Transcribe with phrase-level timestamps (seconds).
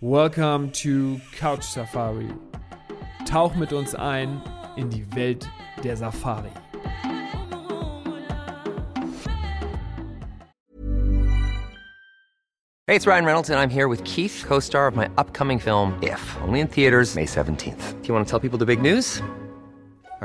[0.00, 2.28] Welcome to Couch Safari.
[3.24, 4.42] Tauch mit uns ein
[4.76, 5.48] in die Welt
[5.82, 6.50] der Safari.
[12.86, 15.98] Hey, it's Ryan Reynolds, and I'm here with Keith, co star of my upcoming film,
[16.02, 18.00] If, only in theaters, May 17th.
[18.00, 19.22] Do you want to tell people the big news?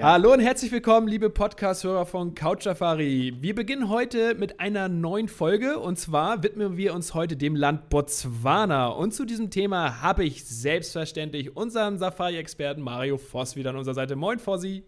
[0.00, 3.36] Hallo und herzlich willkommen, liebe Podcast-Hörer von Couch Safari.
[3.40, 7.90] Wir beginnen heute mit einer neuen Folge und zwar widmen wir uns heute dem Land
[7.90, 8.88] Botswana.
[8.88, 14.16] Und zu diesem Thema habe ich selbstverständlich unseren Safari-Experten Mario Voss wieder an unserer Seite.
[14.16, 14.82] Moin, Fossi.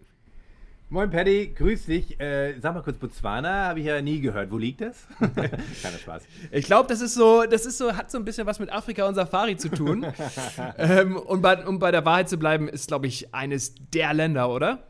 [0.91, 2.21] Moin Paddy, grüß dich.
[2.21, 4.51] Äh, sag mal kurz, Botswana habe ich ja nie gehört.
[4.51, 5.07] Wo liegt das?
[5.83, 6.25] Keiner Spaß.
[6.53, 9.09] Ich glaube, das ist so, das ist so, hat so ein bisschen was mit Afrika
[9.09, 10.07] und Safari zu tun.
[10.79, 14.51] ähm, und bei, um bei der Wahrheit zu bleiben, ist, glaube ich, eines der Länder,
[14.51, 14.85] oder?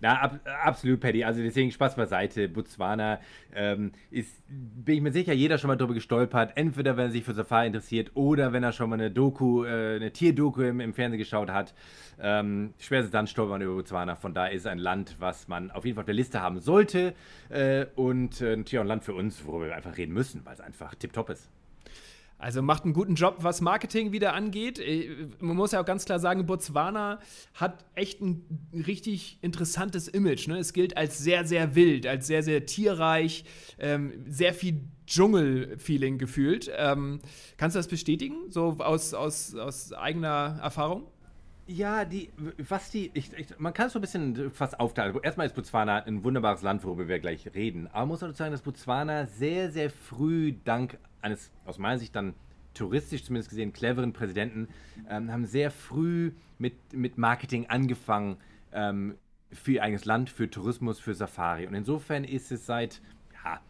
[0.00, 1.24] Na, ab, absolut, Paddy.
[1.24, 2.48] Also deswegen Spaß beiseite.
[2.48, 3.18] Botswana
[3.54, 6.52] ähm, ist, bin ich mir sicher, jeder schon mal drüber gestolpert.
[6.56, 9.96] Entweder wenn er sich für Safari interessiert oder wenn er schon mal eine Doku, äh,
[9.96, 11.74] eine Tierdoku im, im, Fernsehen geschaut hat.
[12.20, 14.16] Ähm, schwer dann stolpern über Botswana.
[14.16, 17.14] Von daher ist ein Land, was man auf jeden Fall auf der Liste haben sollte.
[17.48, 20.54] Äh, und äh, natürlich auch ein Land für uns, worüber wir einfach reden müssen, weil
[20.54, 21.48] es einfach tipptopp ist.
[22.38, 24.78] Also macht einen guten Job, was Marketing wieder angeht.
[24.78, 27.18] Äh, man muss ja auch ganz klar sagen, Botswana
[27.54, 28.44] hat echt ein
[28.86, 30.48] richtig interessantes Image.
[30.48, 30.58] Ne?
[30.58, 33.44] Es gilt als sehr, sehr wild, als sehr, sehr tierreich,
[33.78, 36.70] ähm, sehr viel Dschungel-Feeling gefühlt.
[36.76, 37.20] Ähm,
[37.56, 41.04] kannst du das bestätigen, so aus, aus, aus eigener Erfahrung?
[41.68, 45.18] Ja, die, was die, ich, ich, man kann es so ein bisschen fast aufteilen.
[45.22, 47.88] Erstmal ist Botswana ein wunderbares Land, worüber wir gleich reden.
[47.88, 52.14] Aber man muss auch sagen, dass Botswana sehr, sehr früh dank eines, aus meiner Sicht
[52.14, 52.34] dann
[52.72, 54.68] touristisch zumindest gesehen, cleveren Präsidenten,
[55.08, 58.36] ähm, haben sehr früh mit, mit Marketing angefangen
[58.72, 59.16] ähm,
[59.50, 61.66] für ihr eigenes Land, für Tourismus, für Safari.
[61.66, 63.00] Und insofern ist es seit,
[63.44, 63.60] ja,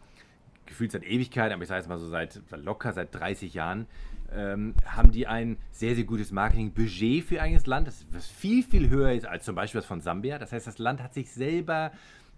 [0.67, 3.87] gefühlt seit Ewigkeit, aber ich sage es mal so seit locker seit 30 Jahren,
[4.33, 8.89] ähm, haben die ein sehr, sehr gutes Marketingbudget für ihr eigenes Land, das viel, viel
[8.89, 10.37] höher ist als zum Beispiel das von Sambia.
[10.37, 11.91] Das heißt, das Land hat sich selber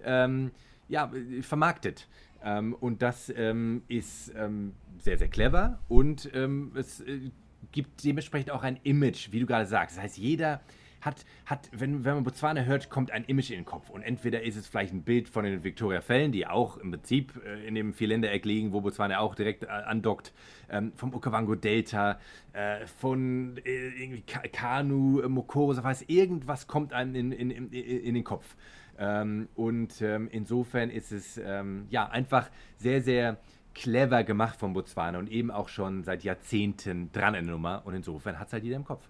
[0.03, 0.51] ähm,
[0.87, 1.11] ja,
[1.41, 2.07] vermarktet.
[2.43, 7.31] Ähm, und das ähm, ist ähm, sehr, sehr clever und ähm, es äh,
[7.71, 9.97] gibt dementsprechend auch ein Image, wie du gerade sagst.
[9.97, 10.61] Das heißt, jeder
[11.01, 13.89] hat, hat wenn, wenn man Botswana hört, kommt ein Image in den Kopf.
[13.89, 17.67] Und entweder ist es vielleicht ein Bild von den Victoria-Fällen, die auch im Prinzip äh,
[17.67, 20.33] in dem Vierländereck liegen, wo Botswana auch direkt äh, andockt,
[20.69, 22.19] ähm, vom Okavango-Delta,
[22.53, 24.21] äh, von äh,
[24.51, 28.55] Kanu, Mokoro, das heißt, irgendwas kommt einem in, in, in, in den Kopf.
[28.97, 33.37] Ähm, und ähm, insofern ist es ähm, ja einfach sehr, sehr
[33.73, 37.81] clever gemacht von Botswana und eben auch schon seit Jahrzehnten dran in der Nummer.
[37.85, 39.07] Und insofern hat es halt jeder im Kopf.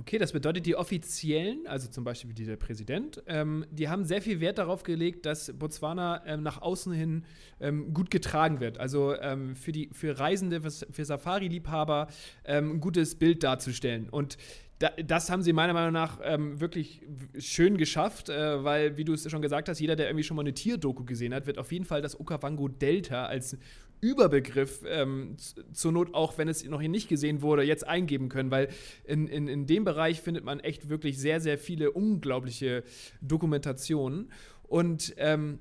[0.00, 4.40] Okay, das bedeutet, die Offiziellen, also zum Beispiel dieser Präsident, ähm, die haben sehr viel
[4.40, 7.26] Wert darauf gelegt, dass Botswana ähm, nach außen hin
[7.60, 8.78] ähm, gut getragen wird.
[8.78, 12.08] Also ähm, für, die, für Reisende, für Safari-Liebhaber
[12.46, 14.08] ähm, ein gutes Bild darzustellen.
[14.08, 14.38] Und
[14.78, 17.02] da, das haben sie meiner Meinung nach ähm, wirklich
[17.38, 20.42] schön geschafft, äh, weil, wie du es schon gesagt hast, jeder, der irgendwie schon mal
[20.42, 23.58] eine Tierdoku gesehen hat, wird auf jeden Fall das Okavango Delta als
[24.00, 25.36] Überbegriff ähm,
[25.72, 28.68] zur Not auch, wenn es noch hier nicht gesehen wurde, jetzt eingeben können, weil
[29.04, 32.82] in, in, in dem Bereich findet man echt wirklich sehr, sehr viele unglaubliche
[33.20, 34.30] Dokumentationen.
[34.62, 35.58] Und ähm,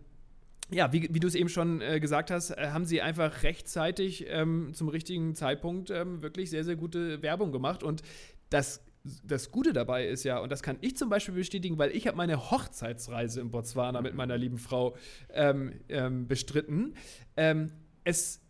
[0.71, 4.25] ja, wie, wie du es eben schon äh, gesagt hast, äh, haben sie einfach rechtzeitig
[4.29, 7.83] ähm, zum richtigen Zeitpunkt ähm, wirklich sehr, sehr gute Werbung gemacht.
[7.83, 8.03] Und
[8.49, 8.81] das
[9.23, 12.17] das Gute dabei ist ja, und das kann ich zum Beispiel bestätigen, weil ich habe
[12.17, 14.95] meine Hochzeitsreise in Botswana mit meiner lieben Frau
[15.33, 16.95] ähm, ähm, bestritten.
[17.37, 17.71] Ähm,
[18.09, 18.41] es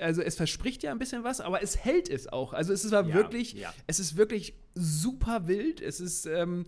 [0.00, 2.52] also es verspricht ja ein bisschen was, aber es hält es auch.
[2.52, 3.72] Also es ist ja, wirklich, ja.
[3.86, 5.80] es ist wirklich super wild.
[5.80, 6.66] Es ist ähm,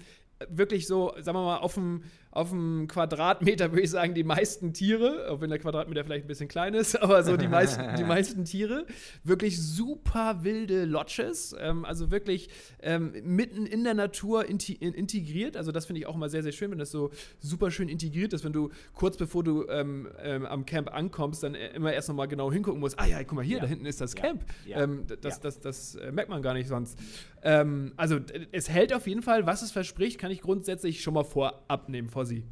[0.49, 4.73] wirklich so, sagen wir mal, auf dem auf dem Quadratmeter würde ich sagen, die meisten
[4.73, 8.05] Tiere, auch wenn der Quadratmeter vielleicht ein bisschen klein ist, aber so die meisten, die
[8.05, 8.87] meisten Tiere.
[9.25, 15.57] Wirklich super wilde Lodges, ähm, also wirklich ähm, mitten in der Natur integriert.
[15.57, 17.11] Also das finde ich auch immer sehr, sehr schön, wenn das so
[17.41, 21.55] super schön integriert ist, wenn du kurz bevor du ähm, ähm am Camp ankommst, dann
[21.55, 22.99] äh, immer erst nochmal genau hingucken musst.
[22.99, 23.63] Ah ja, guck mal hier, ja.
[23.63, 24.45] da hinten ist das Camp.
[24.67, 24.83] Ja.
[24.83, 26.99] Ähm, das, das, das, das äh, merkt man gar nicht sonst.
[27.43, 28.19] Ähm, also
[28.53, 32.09] es hält auf jeden Fall, was es verspricht, kann ich grundsätzlich schon mal vorab nehmen
[32.09, 32.45] vor sie.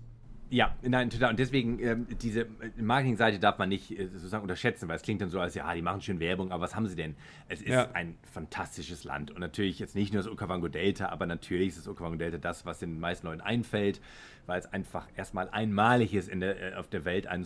[0.49, 1.31] Ja, nein, total.
[1.31, 2.47] Und deswegen, ähm, diese
[2.77, 5.83] Marketingseite darf man nicht äh, sozusagen unterschätzen, weil es klingt dann so, als ja, die
[5.83, 7.17] machen schön Werbung, aber was haben sie denn?
[7.49, 7.91] Es ist ja.
[7.95, 9.33] ein fantastisches Land.
[9.33, 12.65] Und natürlich jetzt nicht nur das Okavango Delta, aber natürlich ist das Okavango Delta das,
[12.65, 14.01] was den meisten Leuten einfällt,
[14.47, 17.43] weil es einfach erstmal einmalig ist in der, äh, auf der Welt, ein,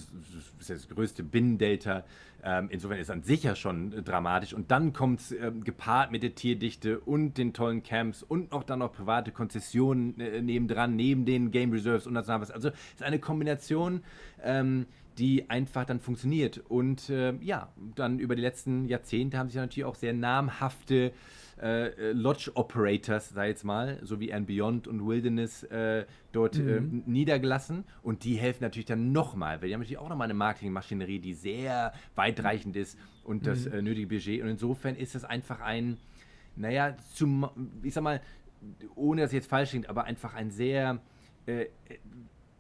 [0.59, 2.05] das, das größte Binnendelta
[2.45, 4.55] ähm, insofern ist es an sich ja schon äh, dramatisch.
[4.55, 8.63] Und dann kommt es ähm, gepaart mit der Tierdichte und den tollen Camps und auch
[8.63, 12.51] dann noch private Konzessionen äh, nebendran, neben den Game Reserves und das was.
[12.51, 14.03] Also es ist eine Kombination,
[14.43, 14.87] ähm,
[15.19, 16.63] die einfach dann funktioniert.
[16.69, 21.13] Und äh, ja, dann über die letzten Jahrzehnte haben sich natürlich auch sehr namhafte
[21.61, 26.57] äh, äh, Lodge Operators, sei jetzt mal, so wie And Beyond und Wilderness äh, dort
[26.57, 27.03] äh, mhm.
[27.07, 27.85] äh, niedergelassen.
[28.03, 31.35] Und die helfen natürlich dann nochmal, weil die haben natürlich auch nochmal eine Marketingmaschinerie, die
[31.35, 33.73] sehr weitreichend ist und das mhm.
[33.73, 34.43] Äh, nötige Budget.
[34.43, 35.99] Und insofern ist es einfach ein,
[36.57, 37.49] naja, zum,
[37.83, 38.21] ich sag mal,
[38.95, 41.01] ohne dass jetzt falsch klingt, aber einfach ein sehr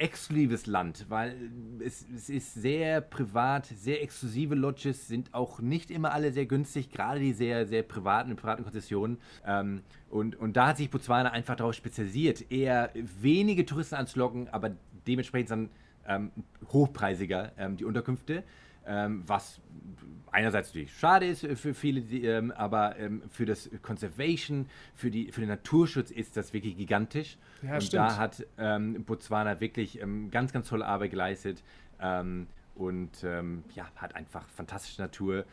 [0.00, 1.36] exklusives Land, weil
[1.84, 6.90] es, es, ist sehr privat, sehr exklusive Lodges sind auch nicht immer alle sehr günstig,
[6.90, 9.18] gerade die sehr, sehr privaten, privaten Konzessionen.
[9.46, 14.70] Ähm, und, und da hat sich Botswana einfach darauf spezialisiert, eher wenige Touristen anzulocken, aber
[15.06, 15.70] dementsprechend dann
[16.06, 16.30] ähm,
[16.72, 18.42] hochpreisiger ähm, die Unterkünfte,
[18.86, 19.60] ähm, was
[20.32, 25.32] einerseits natürlich schade ist für viele, die, ähm, aber ähm, für das Conservation, für, die,
[25.32, 27.36] für den Naturschutz ist das wirklich gigantisch.
[27.62, 28.02] Ja, und stimmt.
[28.02, 31.62] da hat ähm, Botswana wirklich ähm, ganz, ganz tolle Arbeit geleistet
[32.00, 32.46] ähm,
[32.76, 35.44] und ja, hat einfach fantastische Natur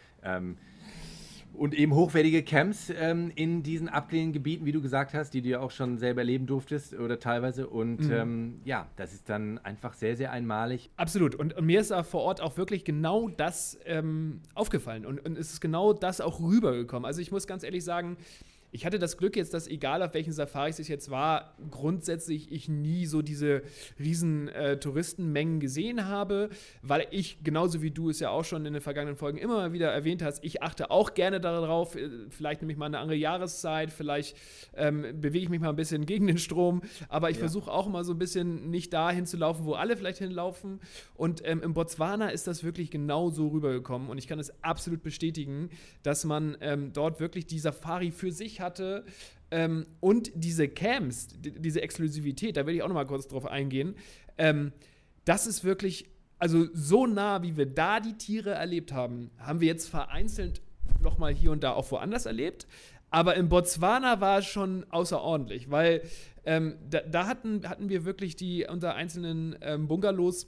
[1.54, 5.50] und eben hochwertige Camps ähm, in diesen abgelehnten Gebieten, wie du gesagt hast, die du
[5.50, 7.68] ja auch schon selber erleben durftest oder teilweise.
[7.68, 8.12] Und mhm.
[8.12, 10.90] ähm, ja, das ist dann einfach sehr, sehr einmalig.
[10.98, 11.36] Absolut.
[11.36, 15.06] Und, und mir ist da vor Ort auch wirklich genau das ähm, aufgefallen.
[15.06, 17.06] Und, und es ist genau das auch rübergekommen.
[17.06, 18.18] Also ich muss ganz ehrlich sagen,
[18.72, 22.68] ich hatte das Glück jetzt, dass egal auf welchen Safaris ich jetzt war, grundsätzlich ich
[22.68, 23.62] nie so diese
[23.98, 26.50] riesen äh, Touristenmengen gesehen habe,
[26.82, 29.74] weil ich, genauso wie du es ja auch schon in den vergangenen Folgen immer mal
[29.74, 33.18] wieder erwähnt hast, ich achte auch gerne darauf, äh, vielleicht nehme ich mal eine andere
[33.18, 34.36] Jahreszeit, vielleicht
[34.76, 37.42] ähm, bewege ich mich mal ein bisschen gegen den Strom, aber ich ja.
[37.42, 40.82] versuche auch immer so ein bisschen nicht dahin zu laufen, wo alle vielleicht hinlaufen.
[41.16, 45.04] Und ähm, im Botswana ist das wirklich genau so rübergekommen und ich kann es absolut
[45.04, 45.70] bestätigen,
[46.04, 49.06] dass man ähm, dort wirklich die Safari für sich hatte.
[49.50, 53.46] Ähm, und diese Camps, die, diese Exklusivität, da will ich auch noch mal kurz drauf
[53.46, 53.96] eingehen.
[54.38, 54.74] Ähm,
[55.26, 56.10] das ist wirklich,
[56.40, 60.62] also so nah, wie wir da die Tiere erlebt haben, haben wir jetzt vereinzelt
[61.02, 62.68] noch mal hier und da auch woanders erlebt.
[63.10, 66.02] Aber in Botswana war es schon außerordentlich, weil
[66.46, 70.48] ähm, da, da, hatten, hatten wir wirklich die unter einzelnen ähm, Bungalows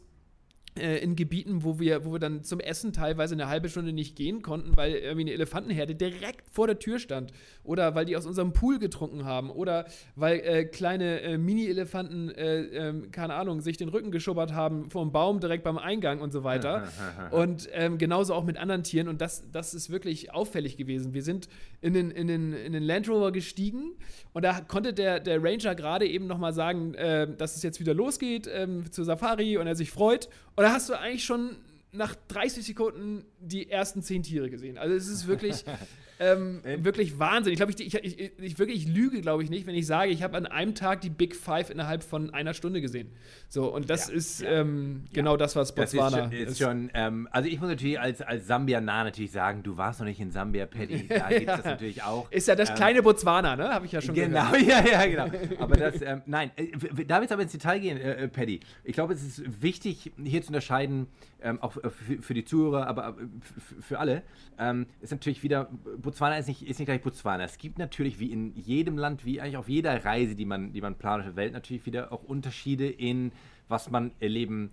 [0.75, 4.41] in Gebieten, wo wir, wo wir dann zum Essen teilweise eine halbe Stunde nicht gehen
[4.41, 7.31] konnten, weil irgendwie eine Elefantenherde direkt vor der Tür stand.
[7.63, 9.49] Oder weil die aus unserem Pool getrunken haben.
[9.49, 9.85] Oder
[10.15, 15.11] weil äh, kleine äh, Mini-Elefanten, äh, ähm, keine Ahnung, sich den Rücken geschubbert haben vom
[15.11, 16.87] Baum direkt beim Eingang und so weiter.
[17.31, 19.07] und ähm, genauso auch mit anderen Tieren.
[19.07, 21.13] Und das, das ist wirklich auffällig gewesen.
[21.13, 21.49] Wir sind
[21.81, 23.93] in den, in den, in den Land Rover gestiegen
[24.33, 27.93] und da konnte der, der Ranger gerade eben nochmal sagen, äh, dass es jetzt wieder
[27.93, 30.29] losgeht ähm, zur Safari und er sich freut.
[30.59, 31.55] Und da hast du eigentlich schon
[31.93, 34.77] nach 30 Sekunden die ersten zehn Tiere gesehen.
[34.77, 35.63] Also es ist wirklich,
[36.19, 37.53] ähm, wirklich Wahnsinn.
[37.53, 40.21] Ich glaube, ich, ich, ich, ich, wirklich lüge, glaube ich nicht, wenn ich sage, ich
[40.21, 43.09] habe an einem Tag die Big Five innerhalb von einer Stunde gesehen.
[43.47, 44.51] So, und das ja, ist ja.
[44.51, 45.37] Ähm, genau ja.
[45.37, 46.39] das, was Botswana das ist.
[46.39, 46.59] Schon, ist.
[46.59, 50.19] schon ähm, also ich muss natürlich als, als Sambianer natürlich sagen, du warst noch nicht
[50.19, 51.07] in Sambia, Paddy.
[51.19, 52.31] Da gibt es das natürlich auch.
[52.31, 53.69] Ist ja das ähm, kleine Botswana, ne?
[53.69, 54.59] Habe ich ja schon genau, gehört.
[54.59, 55.57] Genau, ja, ja, genau.
[55.59, 56.67] Aber das, ähm, nein, äh,
[57.05, 58.59] da wird aber ins Detail gehen, äh, äh, Paddy.
[58.83, 61.07] Ich glaube, es ist wichtig, hier zu unterscheiden,
[61.41, 61.89] ähm, auch für,
[62.21, 64.23] für, die Zuhörer, aber äh, für alle,
[64.57, 65.69] ähm, ist natürlich wieder,
[66.09, 67.43] Botswana ist nicht, ist nicht gleich Botswana.
[67.43, 70.81] Es gibt natürlich wie in jedem Land, wie eigentlich auf jeder Reise, die man, die
[70.81, 73.31] man plant auf der Welt, natürlich wieder auch Unterschiede in,
[73.67, 74.71] was man erleben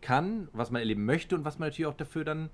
[0.00, 2.48] kann, was man erleben möchte und was man natürlich auch dafür dann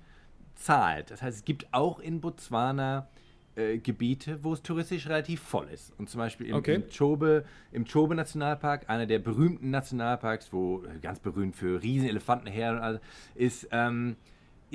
[0.55, 1.11] zahlt.
[1.11, 3.07] Das heißt, es gibt auch in Botswana
[3.55, 5.97] äh, Gebiete, wo es touristisch relativ voll ist.
[5.97, 6.75] Und zum Beispiel im, okay.
[6.75, 12.49] im, Chobe, im Chobe Nationalpark, einer der berühmten Nationalparks, wo ganz berühmt für riesen Elefanten
[13.35, 14.17] ist, ähm,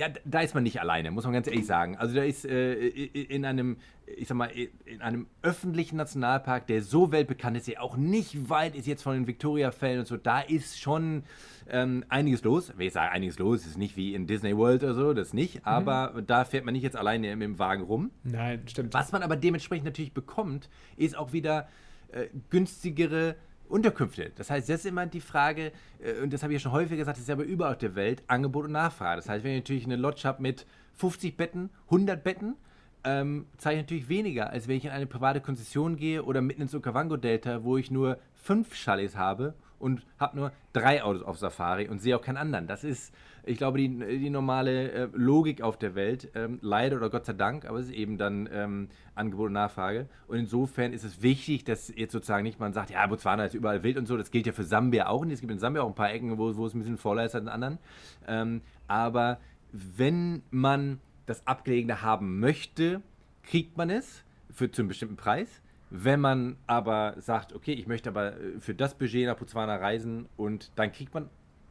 [0.00, 1.95] ja, da ist man nicht alleine, muss man ganz ehrlich sagen.
[1.99, 3.76] Also da ist äh, in einem,
[4.07, 4.50] ich sag mal,
[4.87, 9.12] in einem öffentlichen Nationalpark, der so weltbekannt ist, der auch nicht weit ist jetzt von
[9.12, 11.25] den Victoria-Fällen und so, da ist schon
[11.69, 12.73] ähm, einiges los.
[12.75, 15.57] Wenn ich sage einiges los, ist nicht wie in Disney World oder so, das nicht,
[15.57, 15.61] mhm.
[15.64, 18.11] aber da fährt man nicht jetzt alleine mit dem Wagen rum.
[18.25, 18.95] Nein, stimmt.
[18.95, 21.69] Was man aber dementsprechend natürlich bekommt, ist auch wieder
[22.12, 23.37] äh, günstigere
[23.70, 24.32] Unterkünfte.
[24.36, 27.16] Das heißt, ist immer die Frage, äh, und das habe ich ja schon häufiger gesagt,
[27.16, 29.16] das ist ja aber überall auf der Welt, Angebot und Nachfrage.
[29.16, 32.56] Das heißt, wenn ich natürlich eine Lodge habe mit 50 Betten, 100 Betten,
[33.04, 36.62] ähm, zahle ich natürlich weniger, als wenn ich in eine private Konzession gehe oder mitten
[36.62, 41.88] ins Okavango-Delta, wo ich nur fünf Chalets habe und habe nur drei Autos auf Safari
[41.88, 42.66] und sehe auch keinen anderen.
[42.66, 46.30] Das ist, ich glaube, die, die normale äh, Logik auf der Welt.
[46.35, 50.09] Ähm, leider oder Gott sei Dank, aber es ist eben dann ähm, Angebot und Nachfrage.
[50.28, 53.82] Und insofern ist es wichtig, dass jetzt sozusagen nicht man sagt, ja, Botswana ist überall
[53.82, 54.16] wild und so.
[54.16, 55.23] Das gilt ja für Sambia auch.
[55.23, 57.25] Und es gibt in Sambia auch ein paar Ecken, wo, wo es ein bisschen voller
[57.25, 57.78] ist als in anderen.
[58.26, 59.38] Ähm, aber
[59.73, 63.02] wenn man das Abgelegene haben möchte,
[63.42, 65.62] kriegt man es für zu einem bestimmten Preis.
[65.90, 70.28] Wenn man aber sagt, okay, ich möchte aber äh, für das Budget nach Botswana reisen
[70.37, 71.28] und dann kriegt man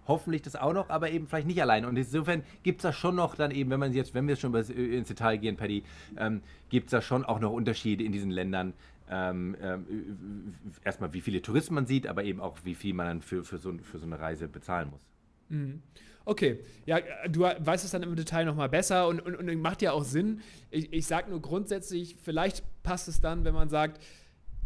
[0.10, 1.88] hoffentlich das auch noch, aber eben vielleicht nicht alleine.
[1.88, 4.54] Und insofern gibt es da schon noch dann eben, wenn man jetzt, wenn wir schon
[4.54, 4.60] äh,
[4.98, 5.84] ins Detail gehen, Paddy,
[6.18, 8.74] ähm, gibt es da schon auch noch Unterschiede in diesen Ländern.
[9.10, 13.22] Ähm, ähm, erstmal, wie viele Touristen man sieht, aber eben auch, wie viel man dann
[13.22, 15.02] für, für, so, für so eine Reise bezahlen muss.
[15.50, 15.82] Mhm.
[16.26, 19.94] Okay, ja, du weißt es dann im Detail nochmal besser und, und, und macht ja
[19.94, 20.42] auch Sinn.
[20.70, 24.00] Ich, ich sage nur grundsätzlich, vielleicht passt es dann, wenn man sagt,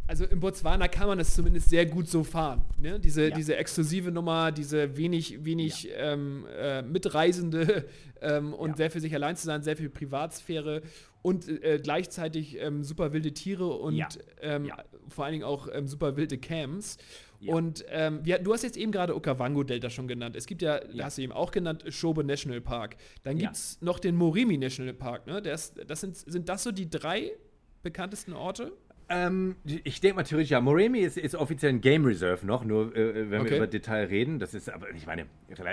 [0.06, 2.64] also in Botswana kann man es zumindest sehr gut so fahren.
[2.78, 3.00] Ne?
[3.00, 3.36] Diese, ja.
[3.36, 6.14] diese exklusive Nummer, diese wenig, wenig ja.
[6.14, 7.86] ähm, äh, Mitreisende
[8.22, 8.76] ähm, und ja.
[8.78, 10.82] sehr für sich allein zu sein, sehr viel Privatsphäre
[11.22, 14.72] und äh, gleichzeitig ähm, super wilde Tiere und ähm,
[15.08, 16.98] vor allen Dingen auch ähm, super wilde Camps.
[17.46, 20.36] Und ähm, wir, du hast jetzt eben gerade Okavango-Delta schon genannt.
[20.36, 21.06] Es gibt ja, ja.
[21.06, 22.96] hast du eben auch genannt, Shobe National Park.
[23.24, 25.28] Dann gibt es noch den Morimi National Park.
[25.28, 25.42] Ne?
[25.42, 27.34] Das, das sind, sind das so die drei
[27.82, 28.72] bekanntesten Orte?
[29.14, 30.60] Ähm, ich denke mal theoretisch, ja.
[30.60, 33.52] Moremi ist, ist offiziell ein Game Reserve noch, nur äh, wenn okay.
[33.52, 34.40] wir über Detail reden.
[34.40, 35.28] Das ist aber, ich meine,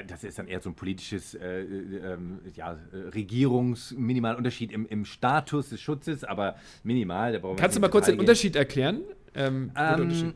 [0.07, 2.19] das ist dann eher so ein politisches äh, äh,
[2.55, 7.41] ja, Regierungsminimalunterschied im, im Status des Schutzes, aber minimal.
[7.57, 8.21] Kannst du mal kurz den gehen.
[8.21, 9.01] Unterschied erklären?
[9.35, 10.35] Ähm, ähm,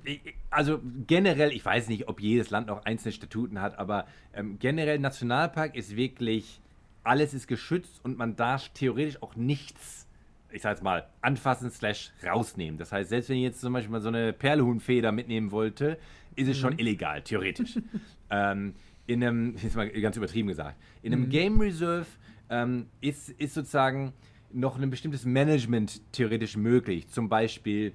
[0.50, 4.98] also generell, ich weiß nicht, ob jedes Land noch einzelne Statuten hat, aber ähm, generell
[4.98, 6.60] Nationalpark ist wirklich,
[7.02, 10.06] alles ist geschützt und man darf theoretisch auch nichts,
[10.54, 12.78] ich sag jetzt mal, anfassen slash rausnehmen.
[12.78, 15.98] Das heißt, selbst wenn ich jetzt zum Beispiel mal so eine Perlehuhnfeder mitnehmen wollte,
[16.36, 16.60] ist es mhm.
[16.60, 17.78] schon illegal, theoretisch.
[18.30, 18.74] ähm,
[19.06, 21.30] in einem, jetzt mal ganz übertrieben gesagt, in einem mhm.
[21.30, 22.06] Game Reserve
[22.48, 24.12] ähm, ist, ist sozusagen
[24.52, 27.08] noch ein bestimmtes Management theoretisch möglich.
[27.08, 27.92] Zum Beispiel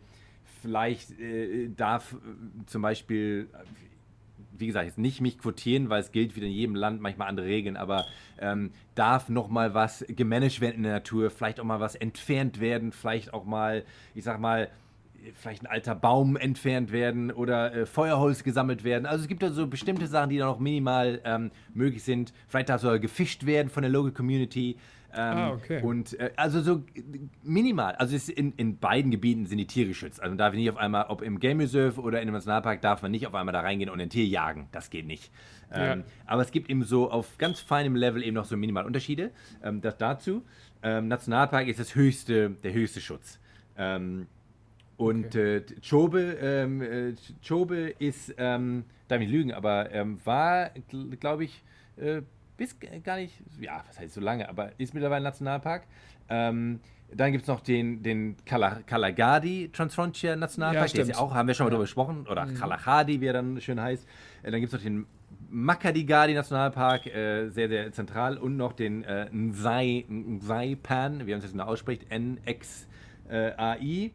[0.62, 3.48] vielleicht äh, darf äh, zum Beispiel,
[4.60, 7.46] wie gesagt, jetzt nicht mich quotieren, weil es gilt wieder in jedem Land manchmal andere
[7.46, 8.06] Regeln, aber
[8.40, 12.60] ähm, darf noch mal was gemanagt werden in der Natur, vielleicht auch mal was entfernt
[12.60, 13.84] werden, vielleicht auch mal,
[14.16, 14.70] ich sag mal,
[15.34, 19.06] vielleicht ein alter Baum entfernt werden oder äh, Feuerholz gesammelt werden.
[19.06, 22.34] Also es gibt da so bestimmte Sachen, die da noch minimal ähm, möglich sind.
[22.48, 24.78] Vielleicht darf sogar gefischt werden von der Local Community.
[25.12, 25.82] Ähm, ah, okay.
[25.82, 26.84] Und äh, also so
[27.44, 27.96] minimal.
[27.96, 30.22] Also in, in beiden Gebieten sind die Tiere geschützt.
[30.22, 33.02] Also man darf nicht auf einmal, ob im Game Reserve oder in einem Nationalpark, darf
[33.02, 34.68] man nicht auf einmal da reingehen und ein Tier jagen.
[34.72, 35.32] Das geht nicht.
[35.72, 36.06] Ähm, ja.
[36.26, 39.32] Aber es gibt eben so auf ganz feinem Level eben noch so minimal Unterschiede.
[39.64, 40.44] Ähm, das dazu.
[40.84, 43.40] Ähm, Nationalpark ist das höchste, der höchste Schutz.
[43.78, 44.28] Ähm,
[45.00, 45.58] und okay.
[45.58, 47.16] äh, Chobe, ähm, äh,
[47.46, 49.90] Chobe ist, ähm, darf ich lügen, aber
[50.24, 50.72] war,
[51.20, 51.64] glaube ich,
[51.98, 52.22] äh,
[52.58, 55.84] bis gar nicht, ja, was heißt so lange, aber ist mittlerweile Nationalpark.
[56.28, 56.82] Ähm,
[57.16, 61.66] dann gibt es noch den, den Kalagadi Transfrontier Nationalpark, ja, der auch, haben wir schon
[61.66, 61.76] mal ja.
[61.76, 62.56] drüber gesprochen, oder mhm.
[62.56, 64.06] Kalahadi, wie er dann schön heißt.
[64.44, 65.06] Äh, dann gibt es noch den
[65.50, 71.46] Makadigadi Nationalpark, äh, sehr, sehr zentral, und noch den äh, Nsai, Nsai-Pan, wie man es
[71.46, 74.12] jetzt genau ausspricht, N-X-A-I.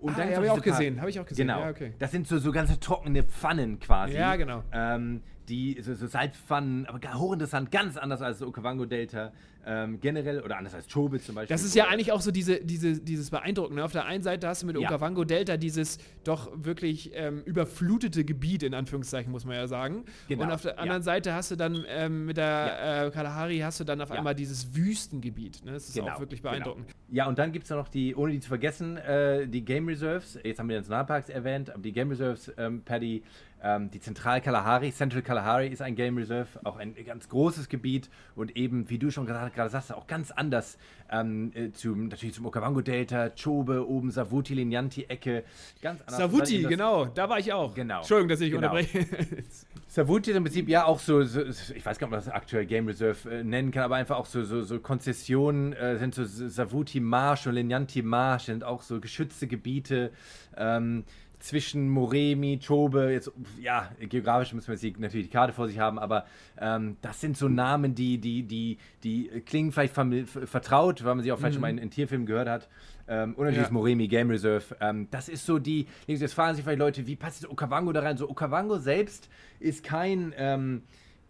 [0.00, 1.48] Und ah, dann ja, habe ich auch gesehen, habe ich auch gesehen.
[1.48, 1.60] Genau.
[1.60, 1.92] Ja, okay.
[1.98, 4.14] Das sind so, so ganze trockene Pfannen quasi.
[4.14, 4.62] Ja, genau.
[4.72, 9.32] Ähm, die so, so Salzpfannen, aber hochinteressant, ganz anders als das Okavango-Delta
[9.68, 11.54] ähm, generell oder anders als Chobe zum Beispiel.
[11.54, 13.84] Das ist ja eigentlich auch so diese, diese, dieses Beeindruckende.
[13.84, 14.88] Auf der einen Seite hast du mit ja.
[14.88, 20.04] Okavango-Delta dieses doch wirklich ähm, überflutete Gebiet, in Anführungszeichen, muss man ja sagen.
[20.28, 20.44] Genau.
[20.44, 21.04] Und auf der anderen ja.
[21.04, 23.06] Seite hast du dann ähm, mit der ja.
[23.06, 25.64] äh, Kalahari hast du dann auf einmal dieses Wüstengebiet.
[25.64, 25.72] Ne?
[25.72, 26.12] Das ist genau.
[26.12, 26.52] auch wirklich genau.
[26.52, 26.86] beeindruckend.
[26.86, 26.98] Genau.
[27.10, 30.38] Ja, und dann gibt es noch die, ohne die zu vergessen, äh, die Game Reserves.
[30.42, 33.22] Jetzt haben wir den Nationalparks erwähnt, aber die Game Reserves, ähm, Paddy,
[33.62, 38.08] ähm, die Zentral Kalahari, Central Kalahari ist ein Game Reserve, auch ein ganz großes Gebiet
[38.36, 40.78] und eben, wie du schon gerade, gerade sagst, auch ganz anders
[41.10, 45.44] ähm, äh, zum, natürlich zum Okavango-Delta, Chobe, oben Savuti, Linyanti-Ecke,
[45.82, 46.16] ganz anders.
[46.16, 47.74] Savuti, genau, da war ich auch.
[47.74, 47.98] Genau.
[47.98, 48.70] Entschuldigung, dass ich genau.
[48.70, 49.06] unterbreche.
[49.88, 52.28] Savuti ist im Prinzip ja auch so, so, ich weiß gar nicht, ob man das
[52.28, 56.14] aktuell Game Reserve äh, nennen kann, aber einfach auch so, so, so Konzessionen äh, sind
[56.14, 60.12] so Savuti Marsch und Linyanti Marsch sind auch so geschützte Gebiete.
[60.56, 61.04] Ähm,
[61.38, 63.30] zwischen Moremi, Chobe, jetzt,
[63.60, 66.26] ja, geografisch müssen wir jetzt natürlich die Karte vor sich haben, aber
[66.60, 71.32] ähm, das sind so Namen, die, die, die, die klingen vielleicht vertraut, weil man sie
[71.32, 71.54] auch vielleicht mhm.
[71.54, 72.68] schon mal in, in Tierfilmen gehört hat.
[73.08, 73.72] Ähm, und natürlich ja.
[73.72, 74.76] Moremi Game Reserve.
[74.80, 78.00] Ähm, das ist so die, jetzt fragen sich vielleicht Leute, wie passt das Okavango da
[78.00, 78.16] rein?
[78.18, 79.30] So, Okavango selbst
[79.60, 80.82] ist kein, ähm,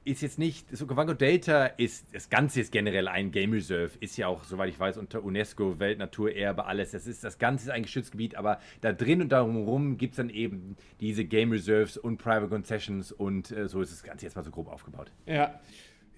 [0.09, 4.17] ist jetzt nicht, das Okavango Delta ist, das Ganze ist generell ein Game Reserve, ist
[4.17, 6.93] ja auch, soweit ich weiß, unter UNESCO, Weltnaturerbe, alles.
[6.93, 10.17] Das ist, das Ganze ist ein geschütztes Gebiet, aber da drin und darum gibt es
[10.17, 14.37] dann eben diese Game Reserves und Private Concessions und äh, so ist das Ganze jetzt
[14.37, 15.11] mal so grob aufgebaut.
[15.27, 15.61] Ja.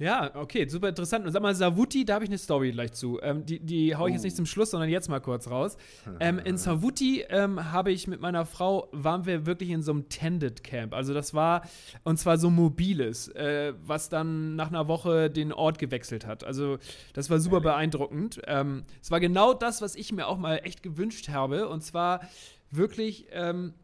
[0.00, 1.26] Ja, okay, super interessant.
[1.26, 3.20] Und sag mal, Savuti, da habe ich eine Story gleich zu.
[3.22, 5.76] Ähm, die die haue ich jetzt nicht zum Schluss, sondern jetzt mal kurz raus.
[6.20, 10.08] Ähm, in Savuti ähm, habe ich mit meiner Frau, waren wir wirklich in so einem
[10.08, 10.94] Tended Camp.
[10.94, 11.68] Also das war,
[12.02, 16.44] und zwar so mobiles, äh, was dann nach einer Woche den Ort gewechselt hat.
[16.44, 16.78] Also
[17.12, 18.40] das war super beeindruckend.
[18.46, 21.68] Ähm, es war genau das, was ich mir auch mal echt gewünscht habe.
[21.68, 22.22] Und zwar
[22.70, 23.74] wirklich ähm,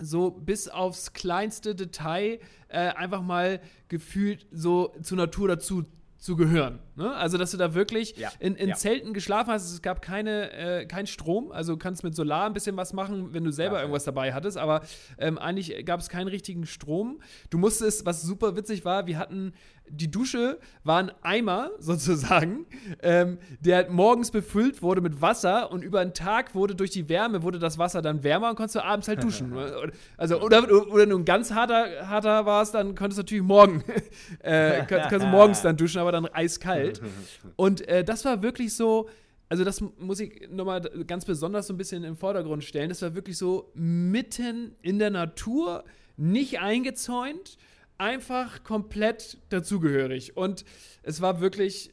[0.00, 5.84] so bis aufs kleinste Detail äh, einfach mal gefühlt so zur Natur dazu
[6.18, 6.78] zu gehören.
[7.00, 7.14] Ne?
[7.14, 8.74] Also, dass du da wirklich Ja, in, in ja.
[8.74, 9.72] Zelten geschlafen hast.
[9.72, 11.50] Es gab keine, äh, kein Strom.
[11.50, 14.34] Also, du kannst mit Solar ein bisschen was machen, wenn du selber Ja, irgendwas dabei
[14.34, 14.58] hattest.
[14.58, 14.82] Aber
[15.18, 17.20] ähm, eigentlich gab es keinen richtigen Strom.
[17.48, 19.54] Du musstest, was super witzig war, wir hatten
[19.90, 22.66] die Dusche war ein Eimer sozusagen,
[23.02, 27.42] ähm, der morgens befüllt wurde mit Wasser und über einen Tag wurde durch die Wärme
[27.42, 29.52] wurde das Wasser dann wärmer und konntest du abends halt duschen.
[30.16, 33.82] also oder, oder du ein ganz harter, harter warst, dann konntest du natürlich morgen
[34.40, 36.89] äh, kannst du morgens dann duschen, aber dann eiskalt.
[37.56, 39.08] Und äh, das war wirklich so.
[39.48, 42.88] Also das muss ich nochmal ganz besonders so ein bisschen im Vordergrund stellen.
[42.88, 45.82] Das war wirklich so mitten in der Natur,
[46.16, 47.58] nicht eingezäunt,
[48.00, 50.36] einfach komplett dazugehörig.
[50.36, 50.64] Und
[51.02, 51.90] es war wirklich,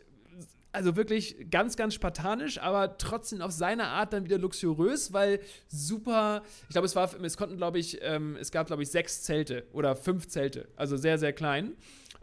[0.72, 6.44] also wirklich ganz, ganz spartanisch, aber trotzdem auf seine Art dann wieder luxuriös, weil super,
[6.64, 9.66] ich glaube, es war, es konnten, glaube ich, ähm, es gab, glaube ich, sechs Zelte
[9.74, 11.74] oder fünf Zelte, also sehr, sehr klein.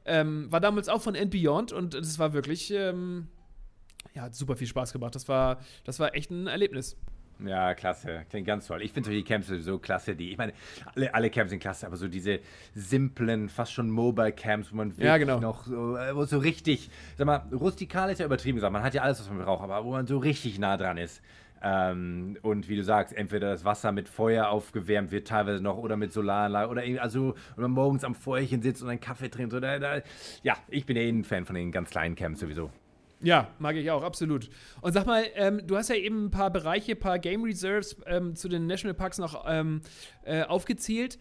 [0.07, 3.29] Ähm, war damals auch von And Beyond und es war wirklich, ähm,
[4.15, 5.15] ja, hat super viel Spaß gemacht.
[5.15, 6.97] Das war, das war echt ein Erlebnis.
[7.45, 8.25] Ja, klasse.
[8.31, 8.81] Klingt ganz toll.
[8.83, 10.53] Ich finde solche Camps sowieso klasse, die, ich meine,
[10.95, 12.39] alle, alle Camps sind klasse, aber so diese
[12.75, 15.41] simplen, fast schon Mobile Camps, wo man wirklich Ja, genau.
[15.41, 18.95] noch so, äh, wo so richtig, sag mal, rustikal ist ja übertrieben gesagt, man hat
[18.95, 21.23] ja alles, was man braucht, aber wo man so richtig nah dran ist.
[21.63, 25.97] Ähm, und wie du sagst, entweder das Wasser mit Feuer aufgewärmt wird, teilweise noch, oder
[25.97, 29.53] mit Solaranlage, oder irgendwie, also, und man morgens am Feuerchen sitzt und einen Kaffee trinkt.
[29.55, 30.01] Da, da,
[30.43, 32.71] ja, ich bin eh ein Fan von den ganz kleinen Camps sowieso.
[33.21, 34.51] Ja, mag ich auch, absolut.
[34.83, 37.97] Und sag mal, ähm, du hast ja eben ein paar Bereiche, ein paar Game Reserves
[38.07, 39.81] ähm, zu den Nationalparks noch ähm,
[40.25, 41.19] äh, aufgezählt.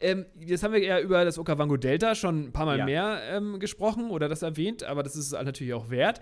[0.00, 2.84] Ähm, jetzt haben wir ja über das Okavango Delta schon ein paar Mal Ja.
[2.84, 6.18] mehr ähm, gesprochen oder das erwähnt, aber das ist natürlich auch wert.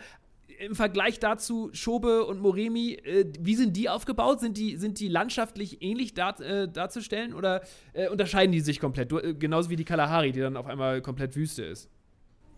[0.62, 4.38] Im Vergleich dazu, Schobe und Moremi, äh, wie sind die aufgebaut?
[4.38, 7.62] Sind die, sind die landschaftlich ähnlich dar, äh, darzustellen oder
[7.94, 9.10] äh, unterscheiden die sich komplett?
[9.10, 11.90] Du, äh, genauso wie die Kalahari, die dann auf einmal komplett Wüste ist.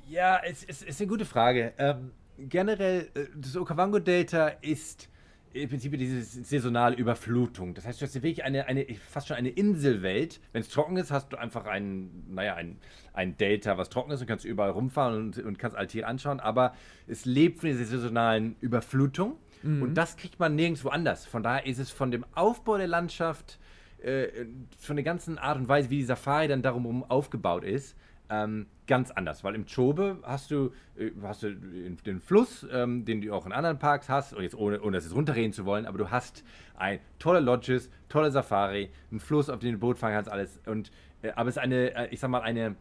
[0.07, 1.73] Ja, es, es ist eine gute Frage.
[1.79, 5.09] Ähm, generell, äh, das Okavango-Delta ist
[5.55, 7.75] im Prinzip diese saisonale Überflutung.
[7.75, 10.41] Das heißt, du hast hier wirklich eine, eine fast schon eine Inselwelt.
[10.53, 12.79] Wenn es trocken ist, hast du einfach ein, naja, ein,
[13.13, 16.41] ein Delta, was trocken ist und kannst überall rumfahren und, und kannst all Tiere anschauen.
[16.41, 16.75] Aber
[17.07, 19.39] es lebt von dieser saisonalen Überflutung.
[19.83, 21.25] Und das kriegt man nirgendwo anders.
[21.25, 23.59] Von daher ist es von dem Aufbau der Landschaft,
[24.03, 24.47] äh,
[24.79, 27.97] von der ganzen Art und Weise, wie die Safari dann darum aufgebaut ist,
[28.31, 29.45] ähm, ganz anders.
[29.45, 33.53] Weil im Chobe hast du, äh, hast du den, Fluss, ähm, den du auch in
[33.53, 36.45] anderen Parks hast, und jetzt ohne, ohne das jetzt runterreden zu wollen, aber du hast
[36.77, 40.61] ein tolle Lodges, tolle Safari, einen Fluss, auf den du Boot fahren kannst, alles.
[40.67, 40.91] Und,
[41.23, 42.77] äh, aber es ist eine, äh, ich sag mal, eine,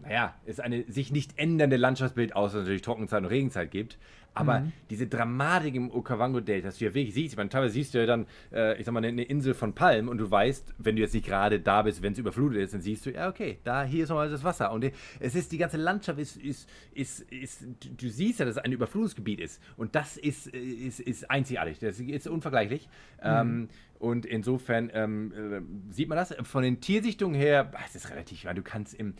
[0.00, 3.98] naja, es ist eine sich nicht ändernde Landschaftsbild, außer es natürlich Trockenzeit und Regenzeit gibt.
[4.34, 7.98] Aber diese Dramatik im Okavango-Delta, dass du ja wirklich siehst, ich meine, teilweise siehst du
[7.98, 11.02] ja dann, äh, ich sag mal, eine Insel von Palmen und du weißt, wenn du
[11.02, 13.82] jetzt nicht gerade da bist, wenn es überflutet ist, dann siehst du, ja, okay, da,
[13.82, 14.72] hier ist nochmal das Wasser.
[14.72, 18.56] Und es ist, die ganze Landschaft ist, ist, ist, ist du, du siehst ja, dass
[18.56, 19.60] es ein Überflutungsgebiet ist.
[19.76, 22.88] Und das ist, äh, ist, ist einzigartig, das ist unvergleichlich.
[23.22, 26.34] Ähm, und insofern ähm, äh, sieht man das.
[26.42, 29.14] Von den Tiersichtungen her, ach, es ist relativ, meine, du kannst im,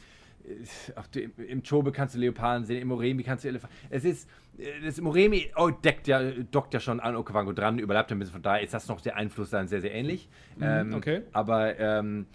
[0.51, 3.77] äh, auf dem, im Chobe kannst du Leoparden sehen, im Moremi kannst du Elefanten.
[3.91, 8.13] Es ist, äh, das Moremi oh, deckt ja, dockt ja schon an Okavango dran, überlappt
[8.13, 10.29] ein bisschen, von daher ist das noch der Einfluss dann sehr, sehr ähnlich.
[10.61, 11.23] ähm, okay.
[11.33, 12.27] Aber ähm,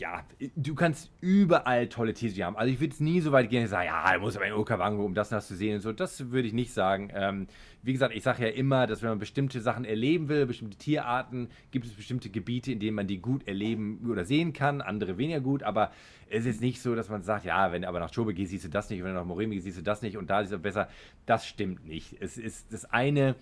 [0.00, 0.24] ja,
[0.56, 2.56] du kannst überall tolle Tiere haben.
[2.56, 4.54] Also ich würde es nie so weit gehen und sagen, ja, da muss aber in
[4.54, 5.92] Okavango, um das und das zu sehen und so.
[5.92, 7.10] Das würde ich nicht sagen.
[7.14, 7.48] Ähm,
[7.82, 11.50] wie gesagt, ich sage ja immer, dass wenn man bestimmte Sachen erleben will, bestimmte Tierarten,
[11.70, 15.40] gibt es bestimmte Gebiete, in denen man die gut erleben oder sehen kann, andere weniger
[15.40, 15.62] gut.
[15.62, 15.92] Aber
[16.30, 18.64] es ist nicht so, dass man sagt, ja, wenn du aber nach Chobe gehst, siehst
[18.64, 20.50] du das nicht, wenn du nach Moremi gehst, siehst du das nicht und da ist
[20.50, 20.88] es besser.
[21.26, 22.16] Das stimmt nicht.
[22.20, 23.36] Es ist das eine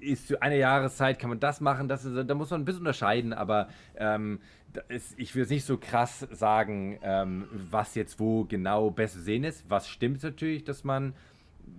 [0.00, 2.80] ist zu einer Jahreszeit, kann man das machen, das ist, da muss man ein bisschen
[2.80, 4.40] unterscheiden, aber ähm,
[4.88, 9.44] ist, ich will jetzt nicht so krass sagen, ähm, was jetzt wo genau besser sehen
[9.44, 9.64] ist.
[9.68, 11.14] Was stimmt natürlich, dass man,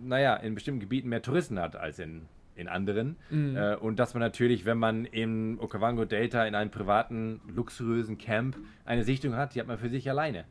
[0.02, 2.22] naja, in bestimmten Gebieten mehr Touristen hat als in,
[2.56, 3.18] in anderen.
[3.58, 8.58] Äh, und dass man natürlich, wenn man im Okavango Delta in einem privaten, luxuriösen Camp
[8.86, 10.46] eine Sichtung hat, die hat man für sich alleine.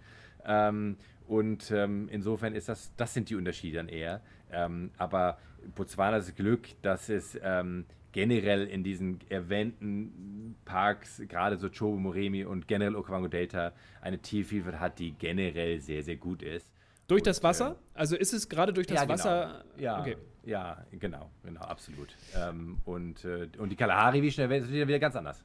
[0.44, 4.20] Ähm, Und ähm, insofern ist das, das sind die Unterschiede dann eher.
[4.52, 5.38] Ähm, aber
[5.74, 12.68] Botswanas Glück, dass es ähm, generell in diesen erwähnten Parks, gerade so Chobo Moremi und
[12.68, 16.70] generell Okavango Delta, eine Tiervielfalt hat, die generell sehr, sehr gut ist.
[17.08, 17.72] Durch das Wasser?
[17.94, 19.14] Äh, also ist es gerade durch das ja, genau.
[19.14, 19.64] Wasser?
[19.76, 20.16] Ja, okay.
[20.44, 22.16] ja, genau, genau, absolut.
[22.34, 25.44] Ähm, und, äh, und die Kalahari, wie schon erwähnt, ist wieder ganz anders.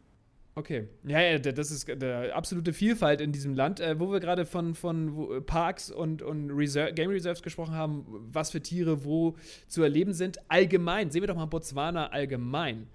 [0.56, 0.88] Okay.
[1.06, 3.80] Ja, ja, das ist der absolute Vielfalt in diesem Land.
[3.80, 8.52] Äh, wo wir gerade von, von Parks und, und Reserve, Game Reserves gesprochen haben, was
[8.52, 9.36] für Tiere wo
[9.68, 10.40] zu erleben sind.
[10.50, 12.88] Allgemein, sehen wir doch mal Botswana allgemein.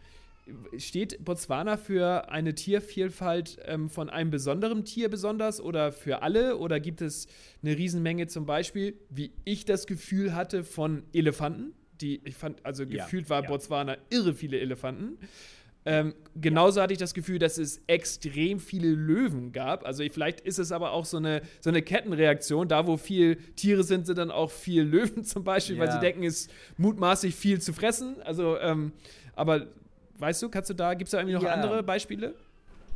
[0.76, 6.58] Steht Botswana für eine Tiervielfalt ähm, von einem besonderen Tier besonders oder für alle?
[6.58, 7.28] Oder gibt es
[7.62, 11.72] eine Riesenmenge zum Beispiel, wie ich das Gefühl hatte, von Elefanten?
[12.00, 13.48] Die, ich fand, also gefühlt ja, war ja.
[13.48, 15.16] Botswana irre viele Elefanten.
[15.86, 19.84] Ähm, genauso hatte ich das Gefühl, dass es extrem viele Löwen gab.
[19.84, 22.68] Also vielleicht ist es aber auch so eine, so eine Kettenreaktion.
[22.68, 25.82] Da, wo viel Tiere sind, sind dann auch viel Löwen zum Beispiel, ja.
[25.82, 28.16] weil sie denken, es ist mutmaßlich viel zu fressen.
[28.22, 28.92] Also, ähm,
[29.36, 29.66] aber
[30.18, 31.52] weißt du, kannst du da, gibt es da irgendwie noch ja.
[31.52, 32.34] andere Beispiele?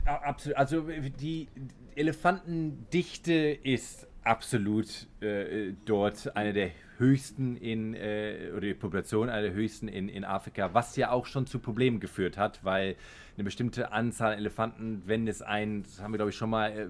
[0.04, 0.56] Absolut.
[0.56, 0.86] Also
[1.20, 1.48] die
[1.94, 9.52] Elefantendichte ist absolut äh, dort eine der höchsten in, äh, oder die Population einer der
[9.52, 12.96] höchsten in, in Afrika, was ja auch schon zu Problemen geführt hat, weil
[13.36, 16.70] eine bestimmte Anzahl an Elefanten, wenn es ein, das haben wir glaube ich schon mal
[16.70, 16.86] äh,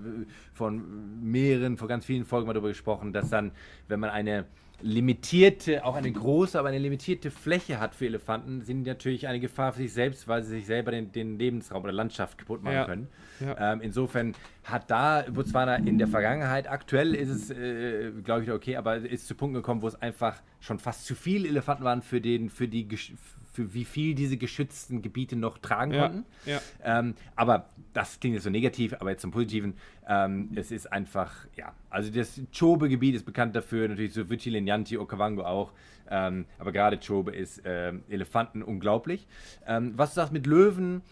[0.55, 3.53] von mehreren, vor ganz vielen Folgen mal darüber gesprochen, dass dann,
[3.89, 4.47] wenn man eine
[4.81, 9.73] limitierte, auch eine große, aber eine limitierte Fläche hat für Elefanten, sind natürlich eine Gefahr
[9.73, 12.85] für sich selbst, weil sie sich selber den, den Lebensraum oder Landschaft kaputt machen ja.
[12.85, 13.09] können.
[13.41, 13.73] Ja.
[13.73, 18.77] Ähm, insofern hat da Botswana in der Vergangenheit, aktuell ist es, äh, glaube ich, okay,
[18.77, 22.21] aber ist zu Punkten gekommen, wo es einfach schon fast zu viele Elefanten waren für,
[22.21, 23.38] den, für die für
[23.75, 26.25] wie viel diese geschützten Gebiete noch tragen ja, konnten.
[26.47, 26.61] Ja.
[26.83, 29.75] Ähm, aber das klingt jetzt so negativ, aber jetzt zum Positiven.
[30.09, 35.43] Ähm, es ist einfach, ja, also das Chobe-Gebiet ist bekannt dafür, natürlich so Vigilanti, Okavango
[35.43, 35.73] auch.
[36.11, 39.27] Ähm, aber gerade Chobe ist äh, Elefanten unglaublich.
[39.67, 41.03] Ähm, was du sagst mit Löwen,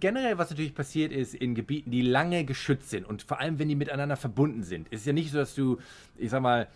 [0.00, 3.68] generell was natürlich passiert ist in Gebieten, die lange geschützt sind und vor allem, wenn
[3.68, 5.78] die miteinander verbunden sind, ist ja nicht so, dass du,
[6.16, 6.66] ich sag mal,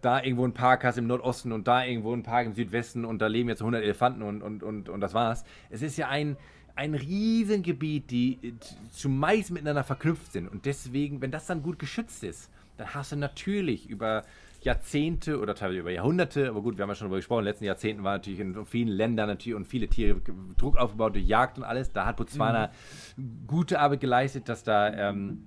[0.00, 3.20] da irgendwo ein Park hast im Nordosten und da irgendwo ein Park im Südwesten und
[3.20, 5.44] da leben jetzt 100 Elefanten und, und, und, und das war's.
[5.68, 6.36] Es ist ja ein,
[6.74, 8.54] ein Riesengebiet, die
[8.90, 10.48] zumeist miteinander verknüpft sind.
[10.48, 14.24] Und deswegen, wenn das dann gut geschützt ist, dann hast du natürlich über
[14.62, 17.50] Jahrzehnte oder teilweise über Jahrhunderte, aber gut, wir haben ja schon darüber gesprochen, in den
[17.52, 20.20] letzten Jahrzehnten war natürlich in vielen Ländern natürlich und viele Tiere
[20.58, 21.92] Druck aufgebaut durch Jagd und alles.
[21.92, 22.70] Da hat Botswana
[23.16, 23.46] mhm.
[23.46, 25.44] gute Arbeit geleistet, dass da ähm,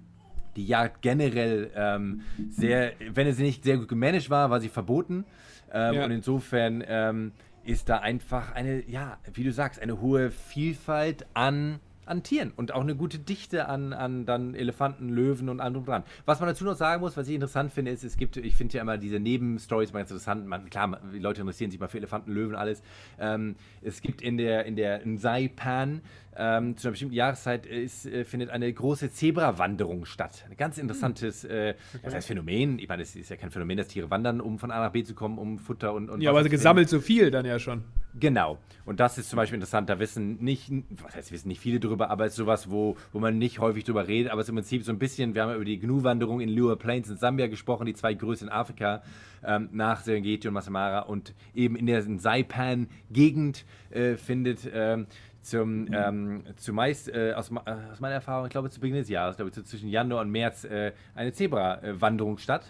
[0.56, 5.26] die Jagd generell ähm, sehr, wenn sie nicht sehr gut gemanagt war, war sie verboten.
[5.72, 6.06] Ähm, ja.
[6.06, 7.32] Und insofern ähm,
[7.64, 12.74] ist da einfach eine, ja, wie du sagst, eine hohe Vielfalt an an Tieren und
[12.74, 16.04] auch eine gute Dichte an, an dann Elefanten, Löwen und allem dran.
[16.26, 18.76] Was man dazu noch sagen muss, was ich interessant finde, ist, es gibt, ich finde
[18.76, 20.46] ja immer diese Nebenstories mal ganz interessant.
[20.46, 22.82] Man, klar, die Leute interessieren sich mal für Elefanten, Löwen, alles.
[23.20, 26.02] Ähm, es gibt in der, in der Saipan
[26.38, 30.46] ähm, zu einer bestimmten Jahreszeit ist, äh, findet eine große Zebra-Wanderung statt.
[30.50, 32.80] Ein ganz interessantes äh, das heißt Phänomen.
[32.80, 35.04] Ich meine, es ist ja kein Phänomen, dass Tiere wandern, um von A nach B
[35.04, 36.10] zu kommen, um Futter und.
[36.10, 37.84] und ja, aber gesammelt so viel dann ja schon.
[38.20, 38.60] Genau.
[38.86, 39.90] Und das ist zum Beispiel interessant.
[39.90, 40.72] Da wissen nicht,
[41.04, 43.86] was heißt, wissen nicht viele drüber, aber es ist sowas, wo, wo man nicht häufig
[43.86, 44.32] drüber redet.
[44.32, 46.50] Aber es ist im Prinzip so ein bisschen, wir haben ja über die Gnu-Wanderung in
[46.50, 49.02] Lua Plains in Sambia gesprochen, die zwei größten in Afrika,
[49.44, 51.00] ähm, nach Serengeti und Masamara.
[51.00, 55.08] Und eben in der Saipan-Gegend äh, findet ähm,
[55.44, 59.36] zum, ähm, zumeist äh, aus, äh, aus, meiner Erfahrung, ich glaube zu Beginn des Jahres,
[59.36, 62.66] glaube ich, zwischen Januar und März äh, eine Zebra-Wanderung statt.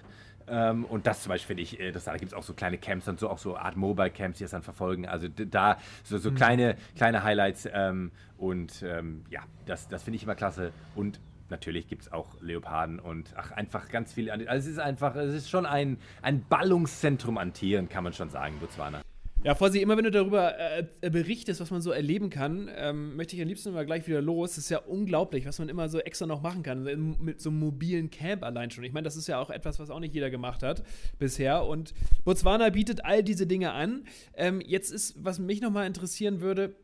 [0.48, 2.78] Ähm, und das zum Beispiel finde ich, äh, das, da gibt es auch so kleine
[2.78, 5.08] Camps und so, auch so Art Mobile Camps, die das dann verfolgen.
[5.08, 6.36] Also da so, so mhm.
[6.36, 10.72] kleine, kleine Highlights ähm, und ähm, ja, das, das finde ich immer klasse.
[10.96, 14.34] Und natürlich gibt es auch Leoparden und ach, einfach ganz viele.
[14.34, 18.30] Also es ist einfach, es ist schon ein, ein Ballungszentrum an Tieren, kann man schon
[18.30, 19.02] sagen, Botswana.
[19.46, 23.36] Ja, Vorsi, immer wenn du darüber äh, berichtest, was man so erleben kann, ähm, möchte
[23.36, 24.52] ich am liebsten immer gleich wieder los.
[24.52, 26.84] Das ist ja unglaublich, was man immer so extra noch machen kann.
[27.20, 28.86] Mit so einem mobilen Camp allein schon.
[28.86, 30.84] Ich meine, das ist ja auch etwas, was auch nicht jeder gemacht hat
[31.20, 31.66] bisher.
[31.66, 34.06] Und Botswana bietet all diese Dinge an.
[34.34, 36.78] Ähm, jetzt ist, was mich nochmal interessieren würde,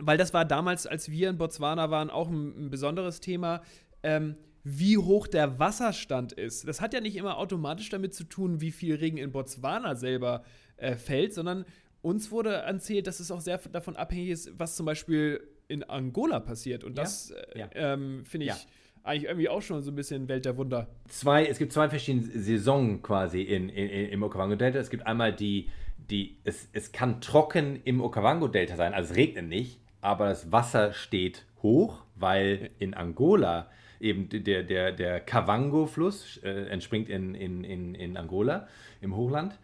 [0.00, 3.60] weil das war damals, als wir in Botswana waren, auch ein, ein besonderes Thema.
[4.02, 6.66] Ähm, wie hoch der Wasserstand ist.
[6.68, 10.44] Das hat ja nicht immer automatisch damit zu tun, wie viel Regen in Botswana selber
[10.76, 11.64] äh, fällt, sondern
[12.02, 16.40] uns wurde erzählt, dass es auch sehr davon abhängig ist, was zum Beispiel in Angola
[16.40, 16.84] passiert.
[16.84, 17.70] Und das äh, ja.
[17.74, 18.52] ähm, finde ich.
[18.52, 18.58] Ja
[19.04, 20.88] eigentlich irgendwie auch schon so ein bisschen Welt der Wunder.
[21.08, 24.78] Zwei, es gibt zwei verschiedene Saisonen quasi in, in, in, im Okavango-Delta.
[24.78, 25.68] Es gibt einmal die,
[26.10, 30.92] die es, es kann trocken im Okavango-Delta sein, also es regnet nicht, aber das Wasser
[30.92, 37.94] steht hoch, weil in Angola eben der, der, der Kavango-Fluss äh, entspringt in, in, in,
[37.94, 38.66] in Angola,
[39.00, 39.58] im Hochland.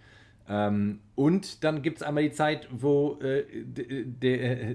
[0.49, 3.45] Ähm, und dann gibt es einmal die Zeit, wo äh,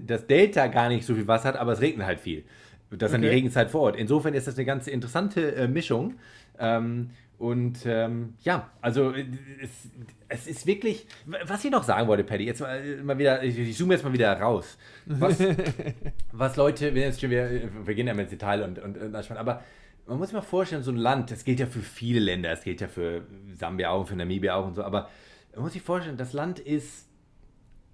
[0.05, 2.43] das Delta gar nicht so viel Wasser hat, aber es regnet halt viel.
[2.89, 3.11] Das ist okay.
[3.13, 3.95] dann die Regenzeit vor Ort.
[3.95, 6.15] Insofern ist das eine ganz interessante äh, Mischung.
[6.59, 7.09] Ähm,
[7.39, 9.89] und ähm, ja, also es,
[10.29, 11.07] es, ist wirklich,
[11.45, 14.13] was ich noch sagen wollte, Paddy, jetzt mal, mal wieder, ich, ich zoome jetzt mal
[14.13, 14.77] wieder raus.
[15.07, 15.39] Was,
[16.31, 19.61] was Leute, wir, jetzt schon wieder, wir gehen ja ins Detail und, und, und aber
[20.05, 22.63] man muss sich mal vorstellen, so ein Land, das gilt ja für viele Länder, das
[22.63, 23.23] gilt ja für
[23.57, 25.09] Sambia auch, für Namibia auch und so, aber
[25.53, 27.07] man muss sich vorstellen, das Land ist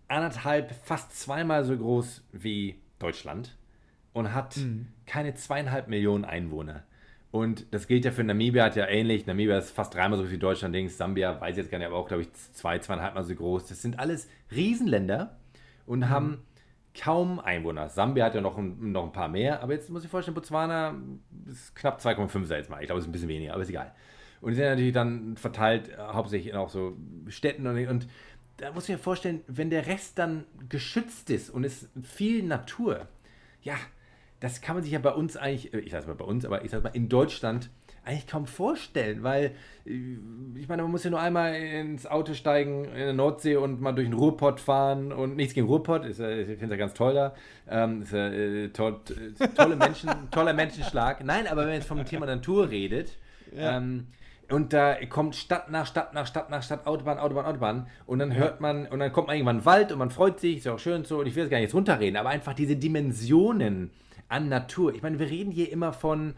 [0.07, 3.57] anderthalb, fast zweimal so groß wie Deutschland
[4.13, 4.87] und hat mhm.
[5.05, 6.83] keine zweieinhalb Millionen Einwohner.
[7.31, 9.27] Und das gilt ja für Namibia, hat ja ähnlich.
[9.27, 10.97] Namibia ist fast dreimal so groß wie Deutschland, Dings.
[10.97, 13.67] Sambia, weiß ich jetzt gar nicht, aber auch, glaube ich, zwei, zweieinhalb Mal so groß.
[13.67, 15.37] Das sind alles Riesenländer
[15.85, 16.09] und mhm.
[16.09, 16.43] haben
[16.99, 17.87] kaum Einwohner.
[17.89, 20.95] Sambia hat ja noch ein, noch ein paar mehr, aber jetzt muss ich vorstellen, Botswana
[21.45, 22.81] ist knapp 2,5 jetzt mal.
[22.81, 23.93] Ich glaube, es ist ein bisschen weniger, aber ist egal.
[24.41, 26.95] Und die sind natürlich dann verteilt, äh, hauptsächlich in auch so
[27.27, 28.07] Städten und, und
[28.57, 33.07] da muss ich mir vorstellen, wenn der Rest dann geschützt ist und es viel Natur,
[33.61, 33.75] ja,
[34.39, 36.63] das kann man sich ja bei uns eigentlich, äh, ich sag mal bei uns, aber
[36.63, 37.69] ich sag mal in Deutschland
[38.05, 39.51] eigentlich kaum vorstellen, weil
[39.85, 40.17] äh,
[40.55, 43.91] ich meine, man muss ja nur einmal ins Auto steigen in der Nordsee und mal
[43.91, 47.13] durch den Ruhrpott fahren und nichts gegen Ruhrpott, ist, ich finde es ja ganz toll
[47.13, 47.33] da,
[47.69, 48.99] ähm, ist, äh, to
[49.55, 51.23] tolle Menschen, toller Menschenschlag.
[51.23, 53.17] Nein, aber wenn man jetzt vom Thema Natur redet,
[53.55, 53.77] ja.
[53.77, 54.07] ähm,
[54.49, 57.87] und da kommt Stadt nach Stadt nach Stadt nach Stadt, Autobahn, Autobahn, Autobahn.
[58.05, 60.65] Und dann hört man, und dann kommt man irgendwann Wald und man freut sich, ist
[60.65, 61.19] ja auch schön so.
[61.19, 63.91] Und ich will es gar nicht jetzt runterreden, aber einfach diese Dimensionen,
[64.29, 64.93] an Natur.
[64.93, 66.35] Ich meine, wir reden hier immer von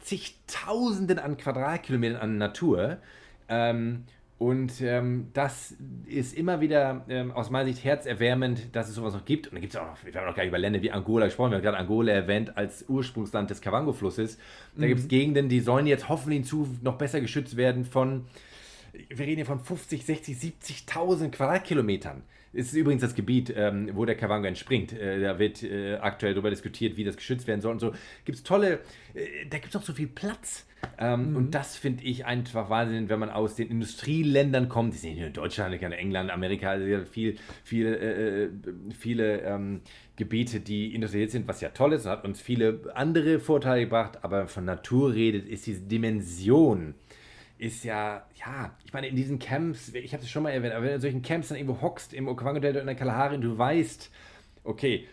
[0.00, 2.98] zigtausenden an Quadratkilometern an Natur.
[3.48, 4.04] Ähm,
[4.44, 9.24] und ähm, das ist immer wieder ähm, aus meiner Sicht herzerwärmend, dass es sowas noch
[9.24, 9.46] gibt.
[9.46, 11.24] Und da gibt es auch noch, wir haben noch gar nicht über Länder wie Angola
[11.24, 14.36] gesprochen, wir haben gerade Angola erwähnt als Ursprungsland des Kavango-Flusses.
[14.76, 14.88] Da mhm.
[14.88, 18.26] gibt es Gegenden, die sollen jetzt hoffentlich in Zukunft noch besser geschützt werden von,
[19.08, 22.22] wir reden hier von 50, 60, 70.000 Quadratkilometern
[22.54, 24.92] ist übrigens das Gebiet, ähm, wo der Kavango entspringt.
[24.92, 27.92] Äh, da wird äh, aktuell darüber diskutiert, wie das geschützt werden soll und so.
[28.24, 28.80] Gibt es tolle,
[29.14, 30.66] äh, da gibt es auch so viel Platz.
[30.98, 31.36] Ähm, mhm.
[31.36, 34.94] Und das finde ich einfach Wahnsinn, wenn man aus den Industrieländern kommt.
[34.94, 38.50] Die sind hier in Deutschland, England, Amerika, also viel, viele, äh, äh,
[38.96, 39.80] viele ähm,
[40.16, 44.18] Gebiete, die industriell sind, was ja toll ist und hat uns viele andere Vorteile gebracht.
[44.22, 46.94] Aber von Natur redet, ist diese Dimension
[47.64, 50.82] ist ja, ja, ich meine, in diesen Camps, ich habe es schon mal erwähnt, aber
[50.82, 53.56] wenn du in solchen Camps dann irgendwo hockst, im Okavango-Delta in der Kalahari und du
[53.56, 54.10] weißt,
[54.64, 55.08] okay,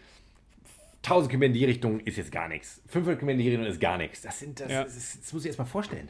[1.03, 3.79] 1000 Kilometer in die Richtung ist jetzt gar nichts, 500 Kilometer in die Richtung ist
[3.79, 4.21] gar nichts.
[4.21, 4.83] Das, sind, das, ja.
[4.83, 6.09] das, das muss ich erst mal vorstellen.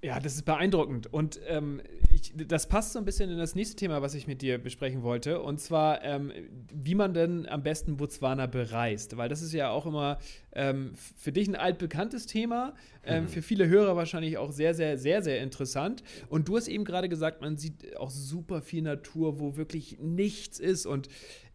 [0.00, 1.12] Ja, das ist beeindruckend.
[1.12, 1.82] Und ähm,
[2.14, 5.02] ich, das passt so ein bisschen in das nächste Thema, was ich mit dir besprechen
[5.02, 5.42] wollte.
[5.42, 6.30] Und zwar, ähm,
[6.72, 9.16] wie man denn am besten Botswana bereist.
[9.16, 10.18] Weil das ist ja auch immer
[10.52, 13.28] ähm, für dich ein altbekanntes Thema, ähm, mhm.
[13.28, 16.04] für viele Hörer wahrscheinlich auch sehr, sehr, sehr, sehr interessant.
[16.28, 20.60] Und du hast eben gerade gesagt, man sieht auch super viel Natur, wo wirklich nichts
[20.60, 20.86] ist.
[20.86, 21.08] Und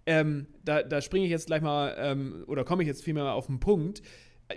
[0.06, 3.46] ähm, da, da springe ich jetzt gleich mal, ähm, oder komme ich jetzt vielmehr auf
[3.48, 4.02] den Punkt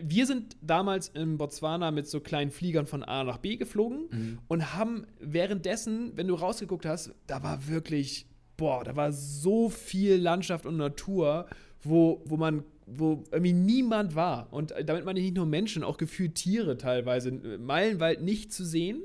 [0.02, 4.38] wir sind damals in Botswana mit so kleinen Fliegern von A nach B geflogen mhm.
[4.48, 10.16] und haben währenddessen, wenn du rausgeguckt hast, da war wirklich, boah, da war so viel
[10.16, 11.46] Landschaft und Natur,
[11.82, 14.52] wo, wo man wo irgendwie niemand war.
[14.52, 19.02] Und damit meine ich nicht nur Menschen, auch gefühlt Tiere teilweise, meilenweit nicht zu sehen.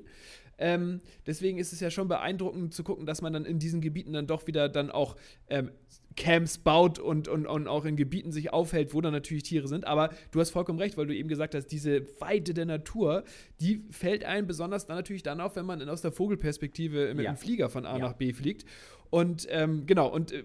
[0.61, 4.13] Ähm, deswegen ist es ja schon beeindruckend zu gucken, dass man dann in diesen Gebieten
[4.13, 5.15] dann doch wieder dann auch
[5.49, 5.71] ähm,
[6.15, 9.87] Camps baut und, und, und auch in Gebieten sich aufhält, wo dann natürlich Tiere sind.
[9.87, 13.23] Aber du hast vollkommen recht, weil du eben gesagt hast, diese Weite der Natur,
[13.59, 17.31] die fällt einem besonders dann natürlich dann auf, wenn man aus der Vogelperspektive mit ja.
[17.31, 17.99] einem Flieger von A ja.
[17.99, 18.65] nach B fliegt.
[19.11, 20.43] Und ähm, genau, und äh,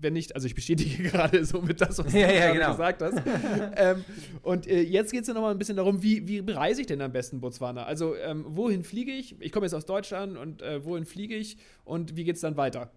[0.00, 2.70] wenn nicht, also ich bestätige gerade so mit das, was du ja, ja, genau.
[2.70, 3.22] gesagt hast.
[3.76, 4.04] ähm,
[4.42, 7.02] und äh, jetzt geht es ja nochmal ein bisschen darum, wie, wie bereise ich denn
[7.02, 7.84] am besten Botswana?
[7.84, 9.36] Also, ähm, wohin fliege ich?
[9.40, 12.56] Ich komme jetzt aus Deutschland und äh, wohin fliege ich und wie geht es dann
[12.56, 12.90] weiter?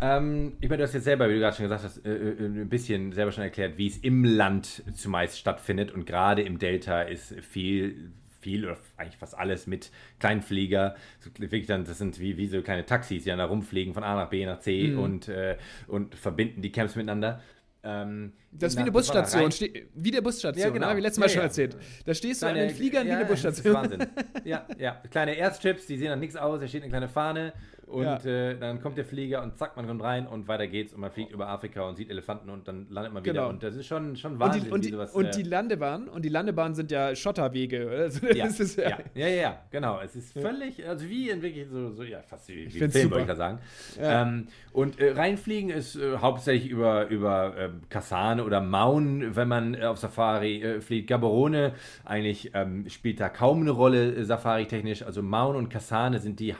[0.00, 2.44] Ähm, ich meine, du hast jetzt selber, wie du gerade schon gesagt hast, äh, äh,
[2.44, 5.92] ein bisschen selber schon erklärt, wie es im Land zumeist stattfindet.
[5.92, 10.94] Und gerade im Delta ist viel, viel oder eigentlich fast alles mit Kleinflieger.
[11.20, 14.04] So, wirklich dann, das sind wie, wie so kleine Taxis, die dann da rumfliegen von
[14.04, 14.98] A nach B nach C mhm.
[14.98, 17.40] und, äh, und verbinden die Camps miteinander.
[17.84, 19.50] Ähm, Das ist wie eine Busstation,
[19.94, 20.90] wie der Busstation, Ja, genau.
[20.90, 20.96] ne?
[20.96, 21.76] wie letztes Mal Ja, schon erzählt.
[22.04, 23.66] Da stehst du an Kleine- den Fliegern wie ja, eine Das Busstation.
[23.74, 24.06] ist Wahnsinn.
[24.44, 25.02] ja, ja.
[25.10, 27.52] Kleine Erzchips, die sehen dann nichts aus, da steht eine kleine Fahne
[27.88, 28.16] und Ja.
[28.24, 31.10] äh, dann kommt der Flieger und zack, man kommt rein und weiter geht's und man
[31.10, 33.32] fliegt über Afrika und sieht Elefanten und dann landet man wieder.
[33.32, 33.48] Genau.
[33.48, 36.08] Und das ist schon, schon Und Wahnsinn, die, und, die, sowas, und äh, die Landebahn,
[36.08, 37.88] und die Landebahnen sind ja Schotterwege.
[37.90, 40.00] Also, ja, ist ja, ja, ja, ja, genau.
[40.00, 43.10] Es ist völlig, also wie in wirklich so, so ja, fast wie, wie Film, super.
[43.10, 43.58] würde ich da sagen.
[44.00, 49.74] Ähm, und äh, reinfliegen ist äh, hauptsächlich über, über äh, Kasane oder Maun, wenn man
[49.74, 51.08] äh, auf Safari äh, fliegt.
[51.08, 51.72] Gaborone
[52.04, 55.02] eigentlich ähm, spielt da kaum eine Rolle Safari-technisch.
[55.02, 56.54] Also Maun und Kasane sind die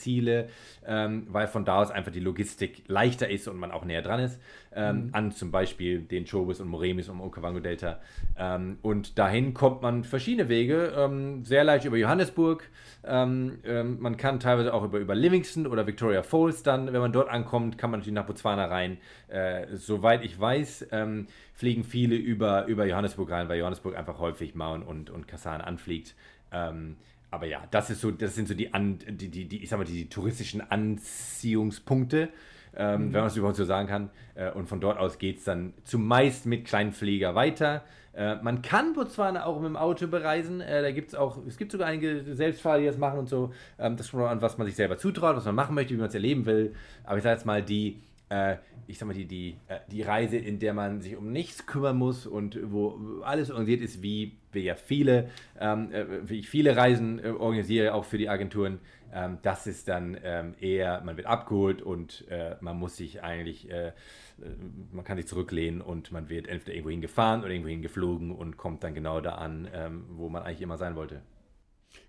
[0.00, 0.48] Hauptanreiseziele,
[0.86, 4.20] ähm, weil von da aus einfach die Logistik leichter ist und man auch näher dran
[4.20, 4.40] ist.
[4.72, 7.98] Ähm, An zum Beispiel den Chobus und Moremis und Okavango-Delta.
[8.38, 12.68] Ähm, und dahin kommt man verschiedene Wege, ähm, sehr leicht über Johannesburg.
[13.04, 17.12] Ähm, ähm, man kann teilweise auch über, über Livingston oder Victoria Falls dann, wenn man
[17.12, 18.98] dort ankommt, kann man natürlich nach Botswana rein.
[19.28, 20.88] Äh, soweit ich weiß,
[21.54, 26.14] fliegen viele über, über Johannesburg rein, weil Johannesburg einfach häufig Maun und, und Kasane anfliegt.
[26.52, 26.96] Ähm,
[27.30, 29.78] aber ja, das ist so, das sind so die, An, die, die, die ich sag
[29.78, 32.28] mal, die, die touristischen Anziehungspunkte,
[32.74, 34.10] ähm, wenn man es überhaupt so sagen kann.
[34.34, 37.82] Äh, und von dort aus geht es dann zumeist mit kleinen Flieger weiter.
[38.12, 40.60] Äh, man kann Botswana auch mit dem Auto bereisen.
[40.60, 43.52] Äh, da gibt es auch, es gibt sogar einige Selbstfahrer, die das machen und so.
[43.78, 45.98] Ähm, das kommt auch an, was man sich selber zutraut, was man machen möchte, wie
[45.98, 46.74] man es erleben will.
[47.04, 50.36] Aber ich sage jetzt mal, die, äh, ich sag mal, die, die, äh, die Reise,
[50.36, 54.62] in der man sich um nichts kümmern muss und wo alles organisiert ist, wie wir
[54.62, 58.80] ja viele, ähm, äh, wie ich viele Reisen äh, organisiere, auch für die Agenturen.
[59.12, 63.70] Ähm, das ist dann ähm, eher, man wird abgeholt und äh, man muss sich eigentlich,
[63.70, 63.92] äh,
[64.92, 68.84] man kann sich zurücklehnen und man wird entweder irgendwo hingefahren oder irgendwo hingeflogen und kommt
[68.84, 71.20] dann genau da an, ähm, wo man eigentlich immer sein wollte.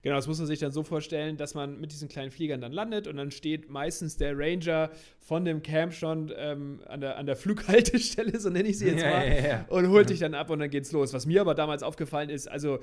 [0.02, 2.72] Genau, das muss man sich dann so vorstellen, dass man mit diesen kleinen Fliegern dann
[2.72, 4.90] landet und dann steht meistens der Ranger
[5.20, 9.04] von dem Camp schon ähm, an, der, an der Flughaltestelle, so nenne ich sie jetzt
[9.04, 9.66] Ja, mal, ja, ja.
[9.70, 11.14] und holt dich dann ab und dann geht's los.
[11.14, 12.80] Was mir aber damals aufgefallen ist, also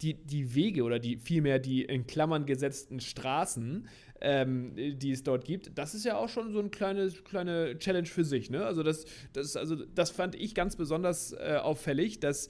[0.00, 3.88] die, die Wege oder die vielmehr die in Klammern gesetzten Straßen,
[4.20, 8.06] ähm, die es dort gibt, das ist ja auch schon so eine kleine, kleine Challenge
[8.06, 8.50] für sich.
[8.50, 8.64] Ne?
[8.64, 12.48] Also, das, das, also das fand ich ganz besonders äh, auffällig, dass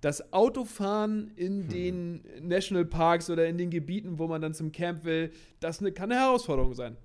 [0.00, 5.30] das Autofahren in den Nationalparks oder in den Gebieten, wo man dann zum Camp will,
[5.60, 6.96] das eine, kann eine Herausforderung sein.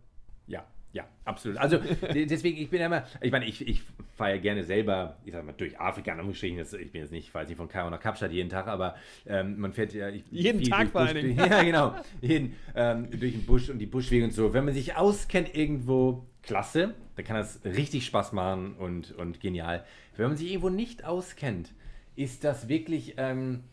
[0.47, 1.57] Ja, ja, absolut.
[1.57, 1.77] Also
[2.13, 3.81] de- deswegen, ich bin ja immer, ich meine, ich, ich
[4.15, 7.27] fahre ja gerne selber, ich sag mal, durch Afrika, in Anführungsstrichen, ich bin jetzt nicht,
[7.27, 10.07] ich jetzt nicht von Kairo nach Kapstadt jeden Tag, aber ähm, man fährt ja...
[10.09, 11.37] Ich, Jeden Tag durch vor Busch- allen Dingen.
[11.51, 11.95] Ja, genau.
[12.21, 14.53] Jeden, ähm, durch den Busch und die Buschwege und so.
[14.53, 19.83] Wenn man sich auskennt irgendwo, klasse, dann kann das richtig Spaß machen und, und genial.
[20.15, 21.73] Wenn man sich irgendwo nicht auskennt,
[22.15, 23.15] ist das wirklich...
[23.17, 23.63] Ähm,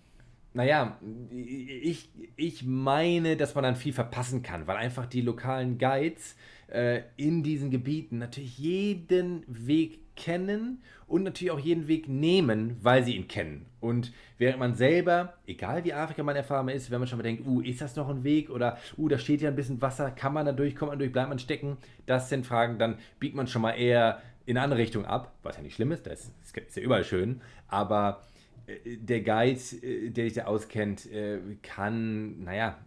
[0.54, 0.98] naja,
[1.30, 6.36] ich, ich meine, dass man dann viel verpassen kann, weil einfach die lokalen Guides
[6.68, 13.02] äh, in diesen Gebieten natürlich jeden Weg kennen und natürlich auch jeden Weg nehmen, weil
[13.04, 13.66] sie ihn kennen.
[13.80, 17.46] Und während man selber, egal wie Afrika man erfahren ist, wenn man schon mal denkt,
[17.46, 20.34] uh, ist das noch ein Weg oder uh, da steht ja ein bisschen Wasser, kann
[20.34, 23.46] man da durch, kommt man durch, bleibt man stecken, das sind Fragen, dann biegt man
[23.46, 26.76] schon mal eher in eine andere Richtung ab, was ja nicht schlimm ist, das ist,
[26.76, 28.24] ja überall schön, aber
[28.66, 32.78] der Guide, äh, der sich da auskennt, äh, kann, naja,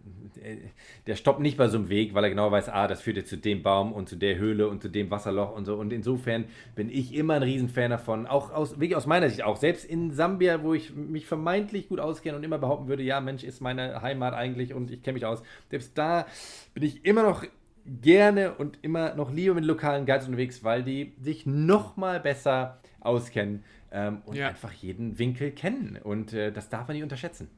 [0.42, 0.56] äh,
[1.06, 3.30] der stoppt nicht bei so einem Weg, weil er genau weiß, ah, das führt jetzt
[3.30, 5.76] zu dem Baum und zu der Höhle und zu dem Wasserloch und so.
[5.76, 9.56] Und insofern bin ich immer ein Riesenfan davon, auch aus, wirklich aus meiner Sicht auch.
[9.56, 13.44] Selbst in Sambia, wo ich mich vermeintlich gut auskenne und immer behaupten würde, ja, Mensch,
[13.44, 15.42] ist meine Heimat eigentlich und ich kenne mich aus.
[15.70, 16.26] Selbst da
[16.74, 17.44] bin ich immer noch
[18.02, 22.80] gerne und immer noch lieber mit lokalen Guides unterwegs, weil die sich noch mal besser
[23.00, 23.62] auskennen
[23.96, 24.48] ähm, und Ja.
[24.48, 25.98] einfach jeden Winkel kennen.
[26.02, 27.48] Und äh, das darf man nicht unterschätzen.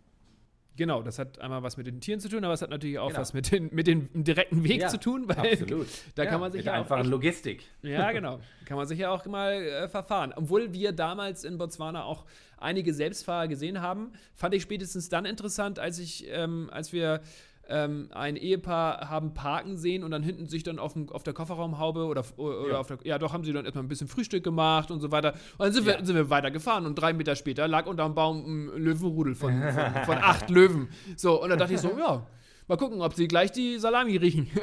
[0.77, 3.09] Genau, das hat einmal was mit den Tieren zu tun, aber es hat natürlich auch
[3.09, 3.19] Genau.
[3.21, 5.89] was mit, den, mit dem direkten Weg Ja, zu tun, weil Absolut.
[6.15, 7.65] da Ja, kann man sich mit ja auch einfachen echt- Logistik.
[7.83, 8.39] Ja, genau.
[8.65, 10.33] Kann man sich ja auch mal äh, verfahren.
[10.37, 12.27] Obwohl wir damals in Botswana auch
[12.59, 17.23] einige Selbstfahrer gesehen haben, fand ich spätestens dann interessant, als ich, ähm, als wir
[17.69, 21.35] ähm, ein Ehepaar haben parken sehen und dann hinten sich dann auf, dem, auf der
[21.35, 22.79] Kofferraumhaube oder, oder Ja.
[22.79, 25.33] auf der, ja doch, haben sie dann erstmal ein bisschen Frühstück gemacht und so weiter.
[25.59, 26.05] Und dann sind, wir, Ja.
[26.05, 30.19] sind wir weitergefahren und drei Meter später lag unterm Baum ein Löwenrudel von, von, von
[30.19, 30.89] acht Löwen.
[31.17, 32.27] So, und dann dachte ich so, ja,
[32.69, 34.49] mal gucken, ob sie gleich die Salami riechen.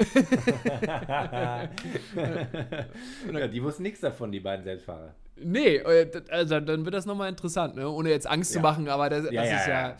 [3.33, 5.13] ja, die wussten nichts davon, die beiden Selbstfahrer.
[5.37, 7.89] Nee, äh, also dann wird das nochmal interessant, ne?
[7.89, 8.61] ohne jetzt Angst zu Ja.
[8.63, 9.95] machen, aber das, Ja, das ja, ist ja.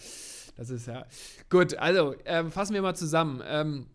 [0.56, 1.06] Das ist ja.
[1.50, 3.42] Gut, also ähm, fassen wir mal zusammen.
[3.46, 3.88] Ähm,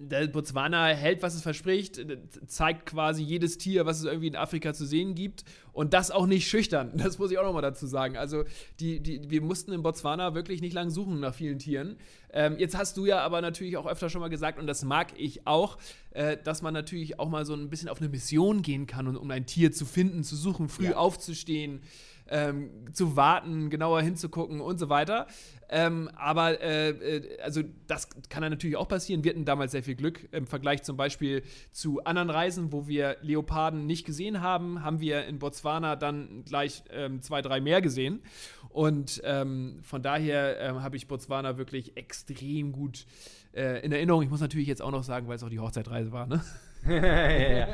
[0.00, 2.00] der Botswana hält, was es verspricht,
[2.46, 6.26] zeigt quasi jedes Tier, was es irgendwie in Afrika zu sehen gibt und das auch
[6.26, 6.92] nicht schüchtern.
[7.10, 8.16] Das muss ich auch nochmal dazu sagen.
[8.16, 8.44] Also
[8.78, 11.96] die, die, wir mussten in Botswana wirklich nicht lang suchen nach vielen Tieren.
[12.32, 15.08] Ähm, jetzt hast du ja aber natürlich auch öfter schon mal gesagt, und das mag
[15.18, 15.76] ich auch,
[16.12, 19.30] äh, dass man natürlich auch mal so ein bisschen auf eine Mission gehen kann, um
[19.30, 20.96] ein Tier zu finden, zu suchen, früh ja.
[20.96, 21.82] aufzustehen
[22.30, 25.26] ähm, zu warten, genauer hinzugucken und so weiter.
[25.68, 29.22] Ähm, aber äh, äh, also das kann dann natürlich auch passieren.
[29.22, 30.28] Wir hatten damals sehr viel Glück.
[30.32, 35.26] Im Vergleich zum Beispiel zu anderen Reisen, wo wir Leoparden nicht gesehen haben, haben wir
[35.26, 38.20] in Botswana dann gleich ähm, zwei, drei mehr gesehen.
[38.68, 43.06] Und ähm, von daher ähm, habe ich Botswana wirklich extrem gut
[43.52, 44.22] äh, in Erinnerung.
[44.22, 46.42] Ich muss natürlich jetzt auch noch sagen, weil es auch die Hochzeitreise war, ne?
[46.88, 47.68] ja, ja,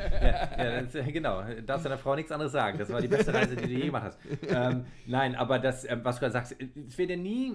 [0.57, 1.41] ja, das, genau.
[1.65, 2.77] Darfst deiner Frau nichts anderes sagen.
[2.77, 4.19] Das war die beste Reise, die du je gemacht hast.
[4.49, 6.55] Ähm, nein, aber das, ähm, was du gerade sagst,
[6.87, 7.53] es wird ja nie,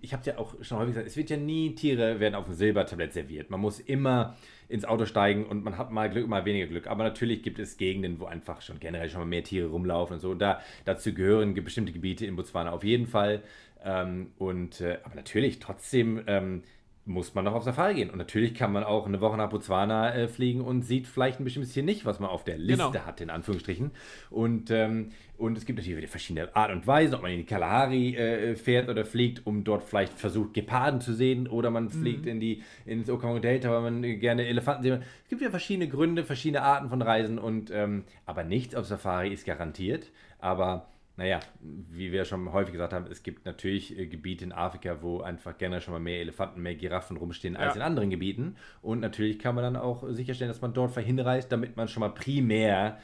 [0.00, 2.54] ich habe ja auch schon häufig gesagt, es wird ja nie, Tiere werden auf dem
[2.54, 3.50] Silbertablett serviert.
[3.50, 4.36] Man muss immer
[4.68, 6.86] ins Auto steigen und man hat mal Glück, mal weniger Glück.
[6.86, 10.20] Aber natürlich gibt es Gegenden, wo einfach schon generell schon mal mehr Tiere rumlaufen und
[10.20, 10.34] so.
[10.34, 13.42] Da, dazu gehören bestimmte Gebiete in Botswana auf jeden Fall.
[13.84, 16.62] Ähm, und, äh, aber natürlich trotzdem ähm,
[17.06, 18.10] muss man noch auf Safari gehen.
[18.10, 21.44] Und natürlich kann man auch eine Woche nach Botswana äh, fliegen und sieht vielleicht ein
[21.44, 23.06] bestimmtes Tier nicht, was man auf der Liste genau.
[23.06, 23.90] hat, in Anführungsstrichen.
[24.28, 28.14] Und, ähm, und es gibt natürlich verschiedene Art und Weisen, ob man in die Kalahari
[28.14, 32.32] äh, fährt oder fliegt, um dort vielleicht versucht, Geparden zu sehen, oder man fliegt mhm.
[32.32, 35.06] in die, ins Okanagan Delta, weil man gerne Elefanten sehen will.
[35.24, 39.32] Es gibt ja verschiedene Gründe, verschiedene Arten von Reisen, und, ähm, aber nichts auf Safari
[39.32, 40.12] ist garantiert.
[40.38, 40.86] Aber
[41.20, 45.20] naja, wie wir schon häufig gesagt haben, es gibt natürlich äh, Gebiete in Afrika, wo
[45.20, 47.82] einfach gerne schon mal mehr Elefanten, mehr Giraffen rumstehen als ja.
[47.82, 48.56] in anderen Gebieten.
[48.80, 52.08] Und natürlich kann man dann auch sicherstellen, dass man dort hinreist, damit man schon mal
[52.08, 52.96] primär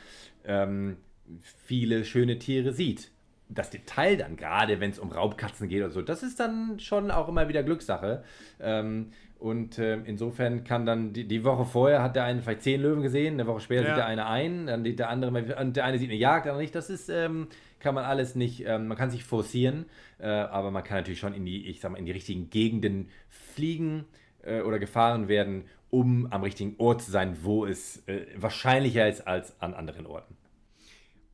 [0.47, 0.97] ähm,
[1.67, 3.11] viele schöne Tiere sieht.
[3.51, 7.11] Das Detail dann, gerade wenn es um Raubkatzen geht oder so, das ist dann schon
[7.11, 8.25] auch immer wieder Glückssache.
[8.59, 12.81] Ähm, und äh, insofern kann dann die, die, Woche vorher hat der eine vielleicht zehn
[12.81, 13.89] Löwen gesehen, eine Woche später ja.
[13.89, 16.53] sieht der eine ein, dann sieht der andere, und der eine sieht eine Jagd, der
[16.53, 16.75] andere nicht.
[16.75, 17.49] Das ist, ähm,
[17.79, 19.87] kann man alles nicht, ähm, man kann sich forcieren,
[20.18, 23.09] äh, aber man kann natürlich schon in die, ich sag mal, in die richtigen Gegenden
[23.29, 24.07] fliegen
[24.43, 29.27] äh, oder gefahren werden, um am richtigen Ort zu sein, wo es äh, wahrscheinlicher ist
[29.27, 30.36] als an anderen Orten.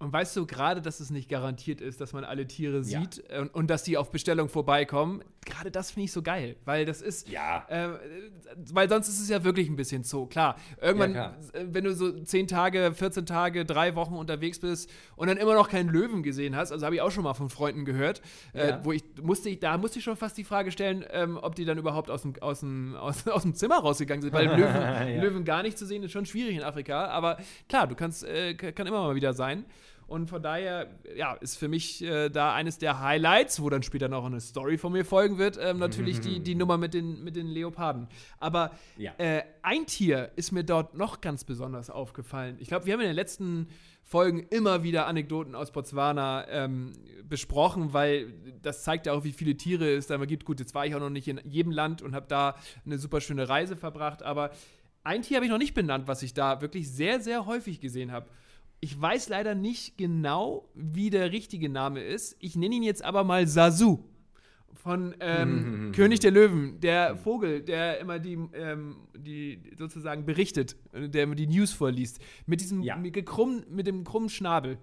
[0.02, 3.40] Und weißt du gerade, dass es nicht garantiert ist, dass man alle Tiere sieht ja.
[3.40, 5.22] und, und, dass die auf Bestellung vorbeikommen?
[5.44, 7.64] Gerade das finde ich so geil, weil das ist, ja.
[7.68, 7.90] Äh,
[8.72, 10.26] weil sonst ist es ja wirklich ein bisschen Zoo.
[10.26, 11.66] Klar, irgendwann, ja, klar.
[11.72, 15.68] wenn du so 10 Tage, 14 Tage, drei Wochen unterwegs bist und dann immer noch
[15.68, 18.22] keinen Löwen gesehen hast, also habe ich auch schon mal von Freunden gehört,
[18.54, 21.64] äh, wo ich musste, da musste ich schon fast die Frage stellen, ähm, ob die
[21.64, 25.44] dann überhaupt aus dem, aus dem, aus, aus dem Zimmer rausgegangen sind, weil Löwen, Löwen
[25.44, 27.38] gar nicht zu sehen ist schon schwierig in Afrika, aber
[27.68, 29.64] klar, du kannst, äh, kann immer mal wieder sein.
[30.12, 34.08] Und von daher, ja, ist für mich äh, da eines der Highlights, wo dann später
[34.08, 37.34] noch eine Story von mir folgen wird, ähm, natürlich die, die Nummer mit den, mit
[37.34, 38.08] den Leoparden.
[38.38, 39.12] Aber ja.
[39.16, 42.58] äh, ein Tier ist mir dort noch ganz besonders aufgefallen.
[42.60, 43.68] Ich glaube, wir haben in den letzten
[44.04, 46.92] Folgen immer wieder Anekdoten aus Botswana ähm,
[47.26, 50.44] besprochen, weil das zeigt ja auch, wie viele Tiere es da gibt.
[50.44, 53.22] Gut, jetzt war ich auch noch nicht in jedem Land und habe da eine super
[53.22, 54.50] schöne Reise verbracht, aber
[55.04, 58.12] ein Tier habe ich noch nicht benannt, was ich da wirklich sehr, sehr häufig gesehen
[58.12, 58.26] habe.
[58.84, 62.36] Ich weiß leider nicht genau, wie der richtige Name ist.
[62.40, 64.00] Ich nenne ihn jetzt aber mal Sasu
[64.74, 65.92] von ähm, mhm.
[65.94, 71.46] König der Löwen, der Vogel, der immer die, ähm, die sozusagen berichtet, der immer die
[71.46, 72.96] News vorliest, mit diesem ja.
[72.96, 74.78] mit, gekrumm, mit dem krummen Schnabel.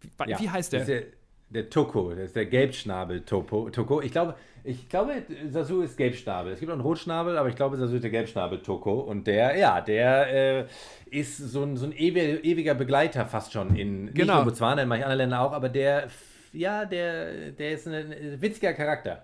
[0.00, 0.38] Wie, ja.
[0.38, 0.84] wie heißt der?
[0.84, 1.06] der?
[1.50, 4.02] Der Toko, das ist der Gelbschnabel-Toko.
[4.02, 4.34] Ich glaube,
[4.64, 6.52] ich glaube, Sasu ist Gelbschnabel.
[6.52, 9.00] Es gibt auch einen Rotschnabel, aber ich glaube, Sasu ist der Gelbschnabel-Toko.
[9.00, 10.66] Und der, ja, der äh,
[11.10, 14.34] ist so ein, so ein ewiger Begleiter fast schon in genau.
[14.34, 16.08] nicht nur Botswana, in manchen anderen Ländern auch, aber der,
[16.52, 19.22] ja, der, der ist ein witziger Charakter.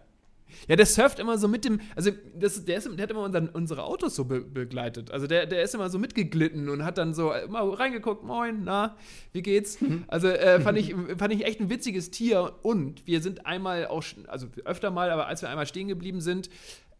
[0.68, 3.48] Ja, der surft immer so mit dem, also das, der, ist, der hat immer unseren,
[3.48, 5.10] unsere Autos so be begleitet.
[5.10, 8.96] Also der, der ist immer so mitgeglitten und hat dann so immer reingeguckt, moin, na,
[9.32, 9.80] wie geht's?
[9.80, 10.04] Mhm.
[10.08, 14.04] Also äh, fand, ich, fand ich echt ein witziges Tier und wir sind einmal auch,
[14.28, 16.50] also öfter mal, aber als wir einmal stehen geblieben sind,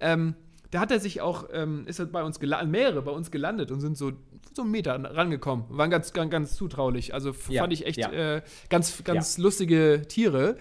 [0.01, 0.35] ähm,
[0.71, 3.71] da hat er sich auch, ähm, ist er bei uns gelandet, mehrere bei uns gelandet
[3.71, 4.13] und sind so,
[4.55, 5.67] so einen Meter rangekommen.
[5.69, 7.15] Waren ganz, ganz, ganz zutraulich.
[7.15, 8.11] Also ja, fand ich echt ja.
[8.11, 9.45] äh, ganz, ganz ja.
[9.45, 10.57] lustige Tiere.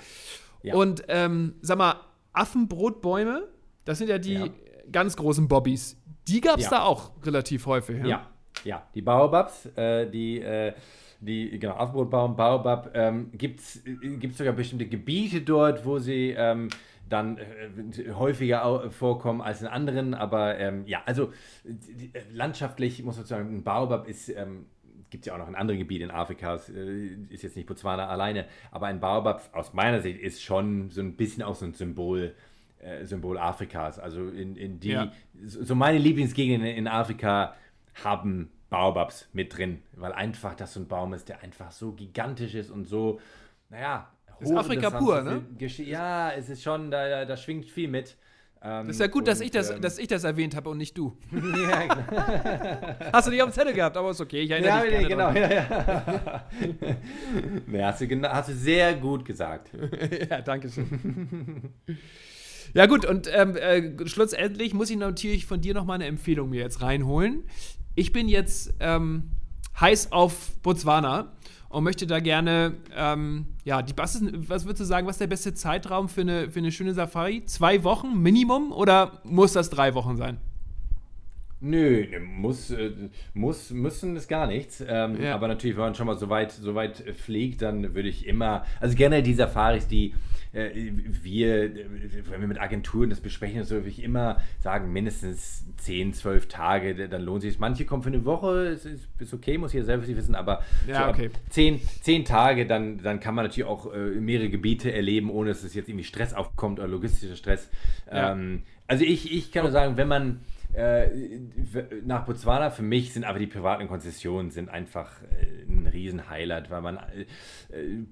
[0.72, 1.96] Und ähm, sag mal,
[2.34, 3.48] Affenbrotbäume,
[3.86, 4.48] das sind ja die ja.
[4.92, 5.98] ganz großen Bobbys.
[6.28, 6.72] Die gab es ja.
[6.72, 8.00] da auch relativ häufig.
[8.00, 8.28] Ja, ja,
[8.64, 8.88] ja.
[8.94, 10.74] die Baobabs, äh, die, äh,
[11.20, 13.84] die, genau, Affenbrotbaum, Baobab, ähm, gibt es
[14.38, 16.70] sogar bestimmte Gebiete dort, wo sie ähm,
[17.10, 21.32] dann äh, häufiger vorkommen als in anderen, aber ähm, ja, also
[21.64, 24.66] die, äh, landschaftlich muss man sagen, ein Baobab ist ähm,
[25.14, 28.08] gibt es ja auch noch in anderen Gebieten in Afrika, äh, ist jetzt nicht Botswana
[28.08, 31.74] alleine, aber ein Baobab aus meiner Sicht ist schon so ein bisschen auch so ein
[31.74, 32.34] Symbol
[32.80, 34.00] äh, Symbol Afrikas.
[34.00, 35.12] Also in, in die, ja.
[35.46, 37.56] so meine Lieblingsgegenden in Afrika
[38.04, 42.56] haben Baobabs mit drin, weil einfach das so ein Baum ist, der einfach so gigantisch
[42.56, 43.20] ist und so,
[43.70, 44.10] naja,
[44.40, 45.44] das ist Afrika pur, ne?
[45.60, 48.18] Ja, es ist schon, da, da schwingt viel mit.
[48.66, 50.70] Ähm, das ist ja gut, und, dass, ich das, ähm, dass ich das erwähnt habe
[50.70, 51.18] und nicht du.
[51.32, 51.96] ja, genau.
[53.14, 54.42] Hast du nicht auf dem Zettel gehabt, aber ist okay.
[54.42, 56.46] Ich erinnere ja, dich genau, ja, ja.
[57.68, 59.72] nee, hast, du, hast du sehr gut gesagt.
[60.30, 61.74] ja, danke schön.
[62.74, 66.50] Ja, gut, und ähm, äh, schlussendlich muss ich natürlich von dir noch mal eine Empfehlung
[66.50, 67.44] mir jetzt reinholen.
[67.96, 69.32] Ich bin jetzt ähm,
[69.80, 71.34] heiß auf Botswana
[71.74, 75.28] und möchte da gerne, ähm, ja, die, was, was würdest du sagen, was ist der
[75.28, 77.44] beste Zeitraum für eine, für eine schöne Safari?
[77.46, 80.38] Zwei Wochen Minimum oder muss das drei Wochen sein?
[81.66, 82.92] Nö, muss, äh,
[83.34, 84.84] muss, müssen es gar nichts.
[84.86, 85.34] Ähm, ja.
[85.34, 88.66] Aber natürlich, wenn man schon mal so weit, so weit fliegt, dann würde ich immer,
[88.82, 90.14] also generell die Safaris, die
[90.52, 91.74] äh, wir,
[92.30, 97.08] wenn wir mit Agenturen das besprechen, so würde ich immer sagen, mindestens 10, 12 Tage,
[97.08, 98.86] dann lohnt sich Manche kommen für eine Woche, ist,
[99.20, 101.30] ist okay, muss jeder selber wissen, aber ja, so okay.
[101.50, 105.64] 10, 10 Tage, dann, dann kann man natürlich auch äh, mehrere Gebiete erleben, ohne dass
[105.64, 107.70] es jetzt irgendwie Stress aufkommt oder logistischer Stress.
[108.12, 108.34] Ja.
[108.34, 110.42] Ähm, also ich, ich kann nur sagen, wenn man
[110.74, 111.08] äh,
[112.04, 116.82] nach Botswana für mich sind aber die privaten Konzessionen sind einfach äh, ein Riesen-Highlight, weil
[116.82, 117.26] man äh,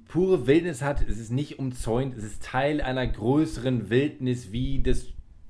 [0.08, 1.02] pure Wildnis hat.
[1.02, 5.08] Es ist nicht umzäunt, es ist Teil einer größeren Wildnis wie das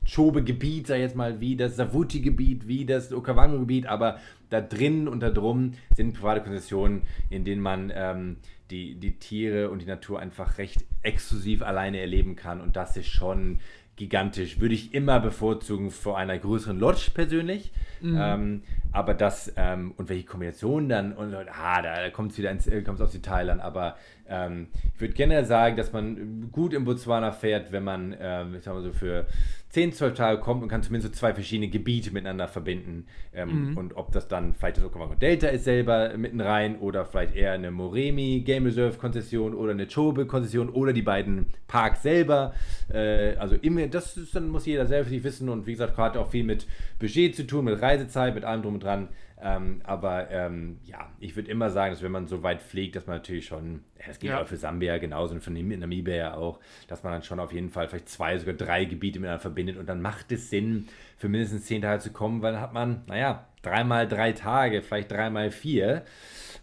[0.10, 5.22] Chobe-Gebiet, sag ich jetzt mal, wie das Savuti-Gebiet, wie das Okavango-Gebiet, aber da drin und
[5.22, 8.38] da drum sind private Konzessionen, in denen man ähm,
[8.72, 12.62] die, die Tiere und die Natur einfach recht exklusiv alleine erleben kann.
[12.62, 13.60] Und das ist schon
[13.96, 14.60] gigantisch.
[14.60, 17.72] Würde ich immer bevorzugen vor einer größeren Lodge persönlich.
[18.02, 18.18] Mhm.
[18.20, 22.68] Ähm, aber das, ähm, und welche Kombinationen dann, und ah, da kommt es wieder ins,
[22.68, 23.96] äh, kommt's aufs Detail an, aber
[24.32, 28.64] ähm, ich würde gerne sagen, dass man gut in Botswana fährt, wenn man, ähm, ich
[28.64, 29.26] sag mal so, für
[29.72, 33.06] 10, 12 Tage kommt und kann zumindest so zwei verschiedene Gebiete miteinander verbinden.
[33.34, 33.78] Ähm, mhm.
[33.78, 37.54] Und ob das dann vielleicht das Okavango Delta ist selber mitten rein oder vielleicht eher
[37.54, 42.54] eine Moremi Game Reserve Konzession oder eine Chobe Konzession oder die beiden Parks selber.
[42.94, 46.20] Äh, also immer, das ist, dann muss jeder selber sich wissen und wie gesagt, gerade
[46.20, 46.68] auch viel mit
[47.00, 49.08] Budget zu tun, mit Reisezeit, mit allem drum und dran.
[49.44, 53.08] Ähm, aber ähm, ja, ich würde immer sagen, dass wenn man so weit fliegt, dass
[53.08, 54.42] man natürlich schon, es geht ja.
[54.42, 57.70] auch für Sambia genauso und für Namibia ja auch, dass man dann schon auf jeden
[57.70, 60.88] Fall vielleicht zwei, sogar drei Gebiete miteinander verbindet und dann macht es Sinn,
[61.18, 65.12] für mindestens zehn Tage zu kommen, weil dann hat man, naja, dreimal drei Tage, vielleicht
[65.12, 66.04] dreimal vier,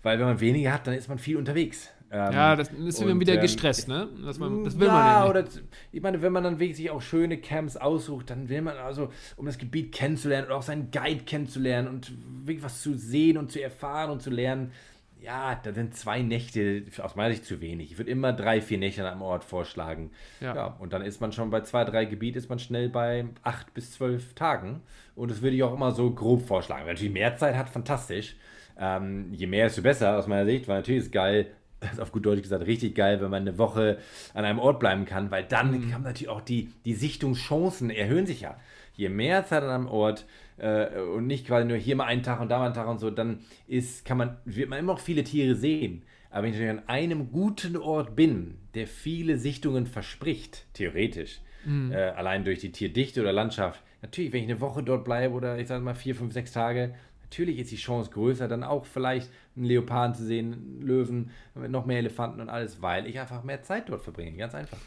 [0.05, 1.93] weil wenn man weniger hat, dann ist man viel unterwegs.
[2.11, 4.09] Ähm, ja, das ist und, wieder ähm, gestresst, ne?
[4.25, 5.31] Das, man, das will ja, man ja nicht.
[5.31, 8.77] Oder, ich meine, wenn man dann wirklich sich auch schöne Camps aussucht, dann will man
[8.79, 12.13] also, um das Gebiet kennenzulernen und auch seinen Guide kennenzulernen und
[12.47, 14.73] wirklich was zu sehen und zu erfahren und zu lernen,
[15.21, 17.93] ja, da sind zwei Nächte aus meiner Sicht zu wenig.
[17.93, 20.11] Ich würde immer drei, vier Nächte an einem Ort vorschlagen.
[20.41, 20.55] Ja.
[20.55, 20.67] ja.
[20.79, 23.93] Und dann ist man schon bei zwei, drei Gebieten, ist man schnell bei acht bis
[23.93, 24.81] zwölf Tagen.
[25.15, 26.83] Und das würde ich auch immer so grob vorschlagen.
[26.87, 28.37] Wer natürlich mehr Zeit hat, fantastisch.
[28.79, 31.47] Ähm, je mehr, desto besser aus meiner Sicht, weil natürlich ist geil,
[31.81, 33.99] das ist auf gut Deutsch gesagt richtig geil, wenn man eine Woche
[34.35, 35.91] an einem Ort bleiben kann, weil dann mhm.
[35.91, 38.59] kann natürlich auch die, die Sichtungschancen erhöhen sich ja.
[38.95, 40.27] Je mehr Zeit an einem Ort
[40.57, 42.99] äh, und nicht quasi nur hier mal einen Tag und da mal einen Tag und
[42.99, 46.03] so, dann ist, kann man, wird man immer noch viele Tiere sehen.
[46.31, 51.93] Aber wenn ich an einem guten Ort bin, der viele Sichtungen verspricht, theoretisch, mhm.
[51.93, 55.59] äh, allein durch die Tierdichte oder Landschaft, natürlich, wenn ich eine Woche dort bleibe oder
[55.59, 59.31] ich sage mal vier, fünf, sechs Tage, natürlich ist die Chance größer, dann auch vielleicht
[59.59, 63.63] einen Leoparden zu sehen, einen Löwen, noch mehr Elefanten und alles, weil ich einfach mehr
[63.63, 64.37] Zeit dort verbringe.
[64.37, 64.79] Ganz einfach.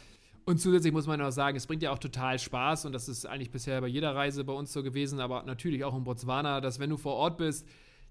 [0.44, 3.26] Und zusätzlich muss man auch sagen, es bringt ja auch total Spaß und das ist
[3.26, 6.80] eigentlich bisher bei jeder Reise bei uns so gewesen, aber natürlich auch in Botswana, dass
[6.80, 7.68] wenn du vor Ort bist,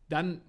[0.08, 0.40] dann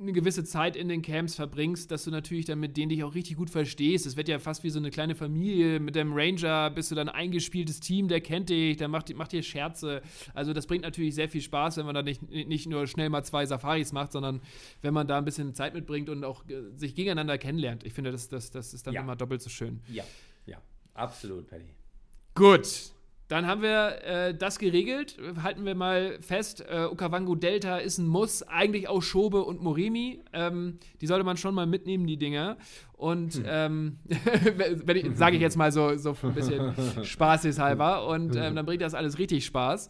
[0.00, 3.14] eine gewisse Zeit in den Camps verbringst, dass du natürlich dann mit denen dich auch
[3.14, 4.06] richtig gut verstehst.
[4.06, 5.80] Es wird ja fast wie so eine kleine Familie.
[5.80, 9.32] Mit dem Ranger bist du dann ein eingespieltes Team, der kennt dich, der macht, macht
[9.32, 10.02] dir Scherze.
[10.34, 13.22] Also das bringt natürlich sehr viel Spaß, wenn man da nicht, nicht nur schnell mal
[13.22, 14.40] zwei Safaris macht, sondern
[14.80, 17.84] wenn man da ein bisschen Zeit mitbringt und auch äh, sich gegeneinander kennenlernt.
[17.84, 19.02] Ich finde, das, das, das ist dann ja.
[19.02, 19.80] immer doppelt so schön.
[19.88, 20.04] Ja,
[20.46, 20.58] ja,
[20.94, 21.66] absolut, Paddy.
[22.34, 22.91] Gut,
[23.32, 25.16] dann haben wir äh, das geregelt.
[25.42, 28.42] Halten wir mal fest, äh, Okavango Delta ist ein Muss.
[28.42, 30.22] Eigentlich auch Schobe und Morimi.
[30.34, 32.58] Ähm, die sollte man schon mal mitnehmen, die Dinger.
[33.02, 33.44] Und hm.
[33.48, 33.98] ähm,
[35.14, 36.72] sage ich jetzt mal so, so ein bisschen
[37.02, 38.06] spaßeshalber.
[38.06, 39.88] Und ähm, dann bringt das alles richtig Spaß.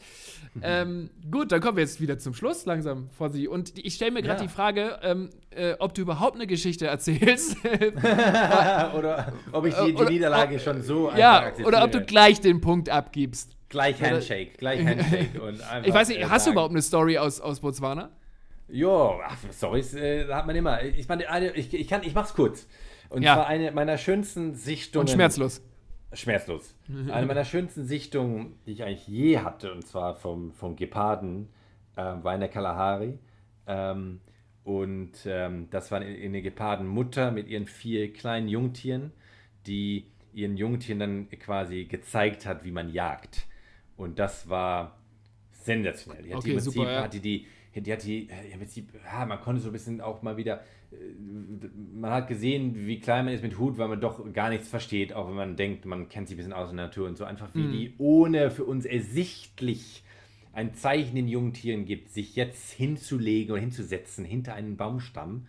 [0.63, 3.49] Ähm, gut, dann kommen wir jetzt wieder zum Schluss langsam vor Sie.
[3.49, 4.47] Und ich stelle mir gerade ja.
[4.47, 7.59] die Frage, ähm, äh, ob du überhaupt eine Geschichte erzählst.
[8.97, 12.63] oder ob ich die, die Niederlage oder, schon so Ja, oder ob du gleich den
[12.63, 13.59] Punkt abgibst.
[13.69, 15.39] Gleich Handshake, gleich Handshake.
[15.39, 18.09] und ich weiß nicht, äh, hast du überhaupt eine Story aus, aus Botswana?
[18.71, 19.21] Jo,
[19.53, 20.83] Storys äh, hat man immer.
[20.83, 22.67] Ich meine, ich, ich, kann, ich mach's kurz.
[23.13, 23.35] Und ja.
[23.35, 25.07] zwar eine meiner schönsten Sichtungen.
[25.07, 25.63] Und schmerzlos.
[26.13, 26.75] schmerzlos.
[27.11, 31.49] Eine meiner schönsten Sichtungen, die ich eigentlich je hatte, und zwar vom, vom Geparden,
[31.97, 33.19] äh, war in der Kalahari.
[33.67, 34.21] Ähm,
[34.65, 39.13] und ähm, das war eine Gepardenmutter mit ihren vier kleinen Jungtieren,
[39.67, 43.47] die ihren Jungtieren dann quasi gezeigt hat, wie man jagt.
[43.97, 44.99] Und das war
[45.51, 46.23] sensationell.
[46.23, 47.03] Die hat Okay, die im Prinzip, super, ja.
[47.03, 50.23] hat die, die, die hat die, im Prinzip, ja, man konnte so ein bisschen auch
[50.23, 50.63] mal wieder,
[51.95, 55.13] man hat gesehen, wie klein man ist mit Hut, weil man doch gar nichts versteht,
[55.13, 57.25] auch wenn man denkt, man kennt sich ein bisschen aus in der Natur und so.
[57.25, 57.73] Einfach wie Mhm.
[57.73, 60.03] die ohne für uns ersichtlich
[60.53, 65.47] ein Zeichen den jungen Tieren gibt, sich jetzt hinzulegen oder hinzusetzen hinter einen Baumstamm.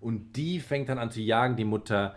[0.00, 1.56] Und die fängt dann an zu jagen.
[1.56, 2.14] Die Mutter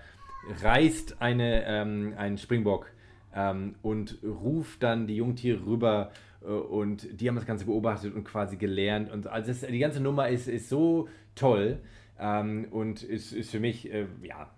[0.61, 2.91] reißt eine, ähm, einen Springbock
[3.35, 6.11] ähm, und ruft dann die Jungtiere rüber.
[6.41, 9.11] äh, Und die haben das Ganze beobachtet und quasi gelernt.
[9.11, 11.79] Und also das, die ganze Nummer ist, ist so toll
[12.19, 14.49] ähm, und ist, ist für mich äh, ja,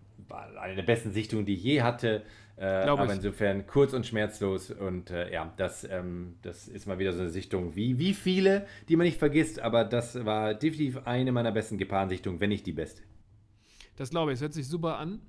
[0.59, 2.23] eine der besten Sichtungen, die ich je hatte.
[2.57, 3.11] Äh, aber ich.
[3.11, 4.71] insofern kurz und schmerzlos.
[4.71, 8.67] Und äh, ja, das, ähm, das ist mal wieder so eine Sichtung wie, wie viele,
[8.87, 9.59] die man nicht vergisst.
[9.59, 13.01] Aber das war definitiv eine meiner besten Geparensichtungen, wenn nicht die beste.
[13.95, 15.21] Das glaube ich, es hört sich super an.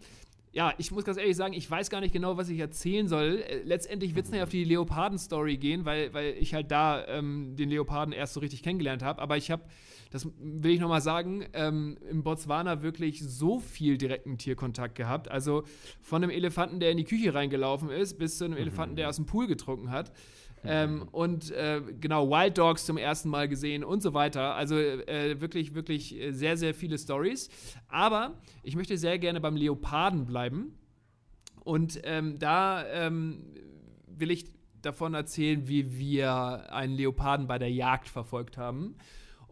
[0.54, 3.42] Ja, ich muss ganz ehrlich sagen, ich weiß gar nicht genau, was ich erzählen soll.
[3.48, 7.56] Äh, Letztendlich wird es nicht auf die Leoparden-Story gehen, weil, weil ich halt da ähm,
[7.56, 9.22] den Leoparden erst so richtig kennengelernt habe.
[9.22, 9.62] Aber ich habe,
[10.10, 15.30] das will ich nochmal sagen, ähm, im Botswana wirklich so viel direkten Tierkontakt gehabt.
[15.30, 15.62] Also
[16.02, 19.16] von einem Elefanten, der in die Küche reingelaufen ist, bis zu einem Elefanten, der aus
[19.16, 20.12] dem Pool getrunken hat.
[20.64, 24.54] Ähm, und äh, genau, Wild Dogs zum ersten Mal gesehen und so weiter.
[24.54, 27.48] Also äh, wirklich, wirklich äh, sehr, sehr viele Stories.
[27.88, 30.78] Aber ich möchte sehr gerne beim Leoparden bleiben.
[31.64, 33.44] Und ähm, da ähm,
[34.06, 34.46] will ich
[34.82, 38.96] davon erzählen, wie wir einen Leoparden bei der Jagd verfolgt haben.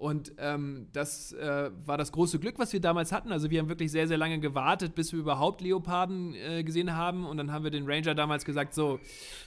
[0.00, 3.32] Und ähm, das äh, war das große Glück, was wir damals hatten.
[3.32, 7.26] Also wir haben wirklich sehr, sehr lange gewartet, bis wir überhaupt Leoparden äh, gesehen haben.
[7.26, 8.98] Und dann haben wir den Ranger damals gesagt, so,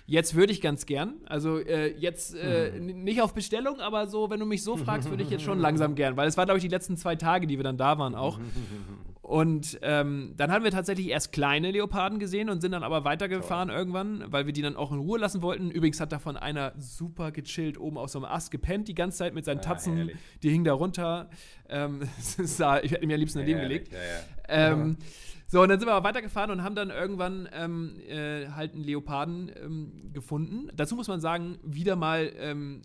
[0.06, 1.16] jetzt würde ich ganz gern.
[1.26, 5.10] Also äh, jetzt äh, n- nicht auf Bestellung, aber so, wenn du mich so fragst,
[5.10, 6.18] würde ich jetzt schon langsam gern.
[6.18, 8.40] Weil es war, glaube ich, die letzten zwei Tage, die wir dann da waren auch.
[9.24, 13.70] Und ähm, dann haben wir tatsächlich erst kleine Leoparden gesehen und sind dann aber weitergefahren
[13.70, 15.72] irgendwann, weil wir die dann auch in Ruhe lassen wollten.
[15.72, 19.34] Übrigens hat davon einer super gechillt oben auf so einem Ast gepennt die ganze Zeit
[19.34, 19.96] mit seinen Tatzen.
[19.96, 20.18] herrlich.
[20.44, 21.30] die hing da runter.
[21.70, 23.94] Ähm, sah, ich hätte mir am liebsten daneben Ja, gelegt.
[23.94, 24.74] Ja, ja.
[24.74, 24.98] Ähm,
[25.48, 28.84] so, und dann sind wir aber weitergefahren und haben dann irgendwann ähm, äh, halt einen
[28.84, 30.68] Leoparden ähm, gefunden.
[30.76, 32.82] Dazu muss man sagen, wieder mal ähm,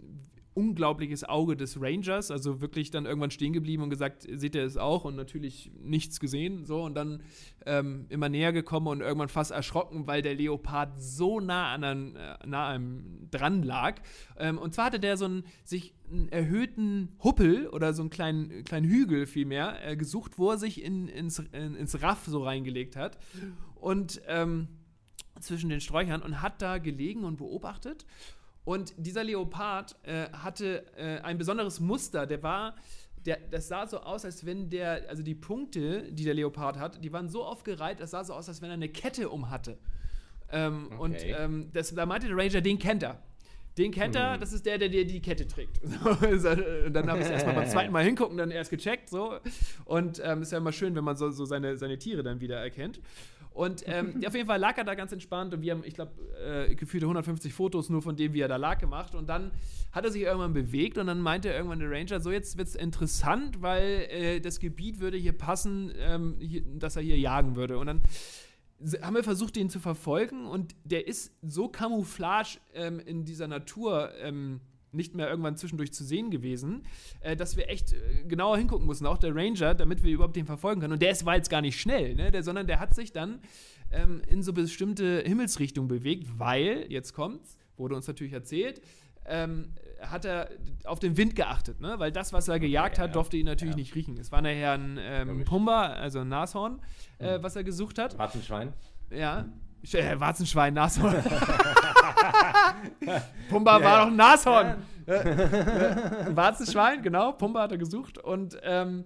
[0.58, 4.76] unglaubliches Auge des Rangers, also wirklich dann irgendwann stehen geblieben und gesagt, seht ihr es
[4.76, 5.04] auch?
[5.04, 7.22] Und natürlich nichts gesehen, so und dann
[7.64, 12.16] ähm, immer näher gekommen und irgendwann fast erschrocken, weil der Leopard so nah an einem,
[12.16, 14.00] äh, nah einem dran lag.
[14.36, 18.64] Ähm, und zwar hatte der so einen sich einen erhöhten Huppel oder so einen kleinen,
[18.64, 22.96] kleinen Hügel vielmehr äh, gesucht, wo er sich in, ins, in, ins Raff so reingelegt
[22.96, 23.18] hat.
[23.76, 24.66] Und ähm,
[25.40, 28.06] zwischen den Sträuchern und hat da gelegen und beobachtet.
[28.68, 32.26] Und dieser Leopard äh, hatte äh, ein besonderes Muster.
[32.26, 32.74] Der war,
[33.24, 37.02] der, das sah so aus, als wenn der, also die Punkte, die der Leopard hat,
[37.02, 39.78] die waren so aufgereiht, das sah so aus, als wenn er eine Kette um hatte.
[40.52, 41.34] Ähm, Und Okay.
[41.38, 43.22] ähm, das, da meinte der Ranger, den kennt er.
[43.78, 45.80] Den kennt er, das ist der, der dir die Kette trägt.
[45.84, 49.08] Und dann habe ich es erstmal beim zweiten Mal hingucken, dann erst gecheckt.
[49.08, 49.38] So.
[49.86, 52.56] Und ähm, ist ja immer schön, wenn man so, so seine, seine Tiere dann wieder
[52.58, 53.00] erkennt.
[53.58, 56.12] Und ähm, auf jeden Fall lag er da ganz entspannt und wir haben, ich glaube,
[56.38, 59.16] äh, gefühlte 150 Fotos nur von dem, wie er da lag, gemacht.
[59.16, 59.50] Und dann
[59.90, 62.76] hat er sich irgendwann bewegt und dann meinte irgendwann der Ranger, so jetzt wird es
[62.76, 67.78] interessant, weil äh, das Gebiet würde hier passen, ähm, hier, dass er hier jagen würde.
[67.78, 68.02] Und dann
[69.02, 74.12] haben wir versucht, den zu verfolgen und der ist so Camouflage ähm, in dieser Natur
[74.20, 74.60] ähm,
[74.92, 76.84] nicht mehr irgendwann zwischendurch zu sehen gewesen,
[77.20, 80.46] äh, dass wir echt äh, genauer hingucken mussten, auch der Ranger, damit wir überhaupt den
[80.46, 80.94] verfolgen können.
[80.94, 82.30] Und der ist, war jetzt gar nicht schnell, ne?
[82.30, 83.40] der, sondern der hat sich dann
[83.90, 88.80] ähm, in so bestimmte Himmelsrichtungen bewegt, weil, jetzt kommt's, wurde uns natürlich erzählt,
[89.26, 90.48] ähm, hat er
[90.84, 91.94] auf den Wind geachtet, ne?
[91.98, 93.80] weil das, was er gejagt ja, hat, durfte ihn natürlich ja.
[93.80, 94.16] nicht riechen.
[94.18, 95.44] Es war nachher ein ähm.
[95.44, 96.80] Pumba, also ein Nashorn,
[97.18, 98.16] äh, was er gesucht hat.
[98.18, 98.72] Warzenschwein.
[99.10, 99.48] Ja.
[99.92, 101.22] Äh, Warzenschwein, Nashorn.
[103.48, 104.76] Pumba war doch ein Nashorn.
[105.06, 105.20] Ja.
[105.20, 107.32] Ein Warzenschwein, genau.
[107.32, 108.18] Pumba hat er gesucht.
[108.18, 109.04] Und ähm,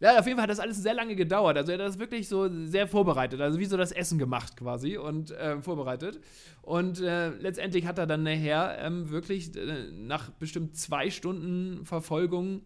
[0.00, 1.56] ja, auf jeden Fall hat das alles sehr lange gedauert.
[1.56, 3.40] Also er hat das wirklich so sehr vorbereitet.
[3.40, 6.20] Also wie so das Essen gemacht quasi und ähm, vorbereitet.
[6.62, 12.62] Und äh, letztendlich hat er dann nachher ähm, wirklich äh, nach bestimmt zwei Stunden Verfolgung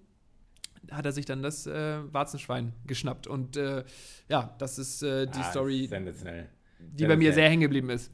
[0.91, 3.27] hat er sich dann das äh, Warzenschwein geschnappt.
[3.27, 3.85] Und äh,
[4.29, 5.89] ja, das ist äh, die Ah, Story,
[6.79, 8.13] die bei mir sehr hängen geblieben ist.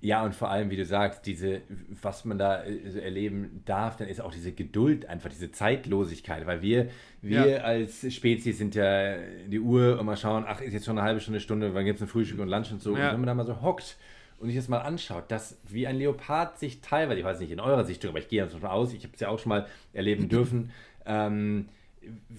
[0.00, 1.62] Ja, und vor allem, wie du sagst, diese,
[2.02, 6.46] was man da äh, so erleben darf, dann ist auch diese Geduld, einfach diese Zeitlosigkeit,
[6.46, 6.88] weil wir,
[7.20, 7.56] wir Ja.
[7.62, 9.16] als Spezies sind ja
[9.48, 11.96] die Uhr und mal schauen, ach, ist jetzt schon eine halbe Stunde, Stunde, wann gibt
[11.96, 12.96] es ein Frühstück und Lunch und so.
[12.96, 13.06] Ja.
[13.08, 13.96] Und wenn man da mal so hockt
[14.38, 17.58] und sich das mal anschaut, dass wie ein Leopard sich teilweise, ich weiß nicht in
[17.58, 20.28] eurer Sichtung, aber ich gehe davon aus, ich habe es ja auch schon mal erleben
[20.28, 20.70] dürfen,
[21.06, 21.68] ähm,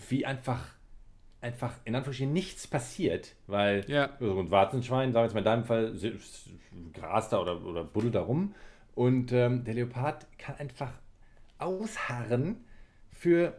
[0.10, 0.66] wie einfach
[1.42, 4.10] einfach in Anführungsstrichen nichts passiert, weil Ja.
[4.20, 5.94] so ein Warzenschwein, sagen wir jetzt mal in deinem Fall,
[6.94, 8.54] grast da oder, oder buddelt da rum
[8.96, 10.92] und ähm, der Leopard kann einfach
[11.58, 12.58] ausharren
[13.10, 13.54] für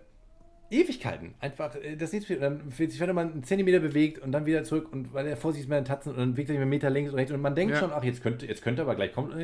[0.70, 1.34] Ewigkeiten.
[1.40, 4.62] Einfach, äh, das ist dann fühlt sich, wenn man einen Zentimeter bewegt und dann wieder
[4.64, 6.70] zurück und weil er vorsichtig ist mit den Tatzen und dann bewegt er sich einen
[6.70, 7.80] Meter links und rechts und man denkt Ja.
[7.80, 9.34] schon, ach, jetzt könnte, jetzt könnte aber gleich kommt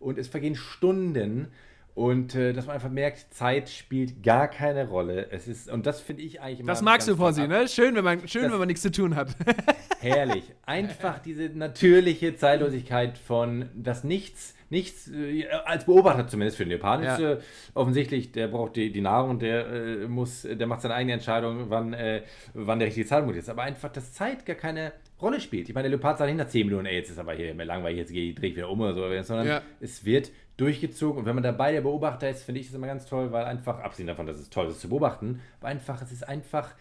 [0.00, 1.48] und es vergehen Stunden
[1.96, 5.28] und äh, dass man einfach merkt, Zeit spielt gar keine Rolle.
[5.30, 6.68] Es ist, und das finde ich eigentlich immer.
[6.68, 7.66] Das magst du, Fossi, ab- ne?
[7.68, 9.34] Schön, wenn man, schön, Das- wenn man nichts zu tun hat.
[10.00, 10.44] Herrlich.
[10.66, 17.06] Einfach diese natürliche Zeitlosigkeit von das Nichts, nichts, äh, als Beobachter zumindest für den Leoparden
[17.06, 17.14] Ja.
[17.14, 17.38] ist äh,
[17.72, 21.94] offensichtlich, der braucht die, die Nahrung, der äh, muss, der macht seine eigene Entscheidung, wann,
[21.94, 22.22] äh,
[22.52, 23.48] wann der richtige Zeitpunkt ist.
[23.48, 24.92] Aber einfach, dass Zeit gar keine
[25.22, 25.68] Rolle spielt.
[25.70, 27.64] Ich meine, der Leopard sagt nicht nach 10 Minuten, ey, jetzt ist aber hier mehr
[27.64, 29.62] langweilig, jetzt drehe ich wieder um oder so, sondern Ja.
[29.80, 31.18] es wird durchgezogen.
[31.18, 33.80] Und wenn man dabei der Beobachter ist, finde ich das immer ganz toll, weil einfach,
[33.80, 36.74] abgesehen davon, dass es toll ist zu beobachten, aber einfach, es ist einfach,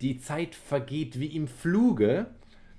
[0.00, 2.26] die Zeit vergeht wie im Fluge,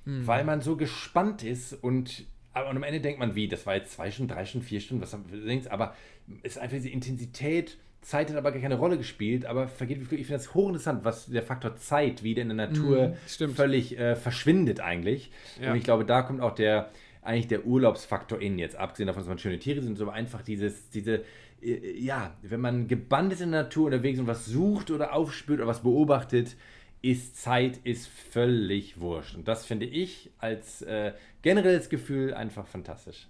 [0.04, 3.76] weil man so gespannt ist und, aber, und am Ende denkt man, wie, das war
[3.76, 5.94] jetzt zwei Stunden, drei Stunden, vier Stunden, was wir denkst, aber
[6.42, 10.06] es ist einfach diese Intensität, Zeit hat aber gar keine Rolle gespielt, aber vergeht wie
[10.06, 10.20] Flug.
[10.20, 13.56] Ich finde das hochinteressant, was der Faktor Zeit wieder in der Natur stimmt.
[13.56, 15.32] völlig äh, verschwindet eigentlich.
[15.62, 15.72] Ja.
[15.72, 16.90] Und ich glaube, da kommt auch der,
[17.22, 20.42] eigentlich der Urlaubsfaktor in jetzt, abgesehen davon, dass man schöne Tiere sind, so aber einfach
[20.42, 21.24] dieses, diese,
[21.62, 25.60] äh, ja, wenn man gebannt ist in der Natur unterwegs und was sucht oder aufspürt
[25.60, 26.56] oder was beobachtet,
[27.02, 29.36] ist Zeit ist völlig wurscht.
[29.36, 33.28] Und das finde ich als äh, generelles Gefühl einfach fantastisch.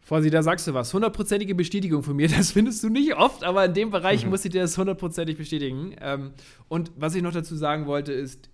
[0.00, 0.94] Fossi, da sagst du was.
[0.94, 2.28] Hundertprozentige Bestätigung von mir.
[2.38, 5.94] Das findest du nicht oft, aber in dem Bereich muss ich dir das hundertprozentig bestätigen.
[6.00, 6.32] Ähm,
[6.68, 8.48] und was ich noch dazu sagen wollte, ist,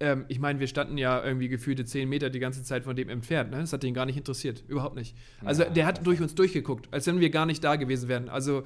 [0.00, 3.08] ähm, ich meine, wir standen ja irgendwie gefühlte zehn Meter die ganze Zeit von dem
[3.08, 3.50] entfernt.
[3.50, 3.58] Ne?
[3.58, 4.62] Das hat den gar nicht interessiert.
[4.68, 5.16] Überhaupt nicht.
[5.44, 8.28] Also, der hat durch uns durchgeguckt, als wenn wir gar nicht da gewesen wären.
[8.28, 8.62] Also,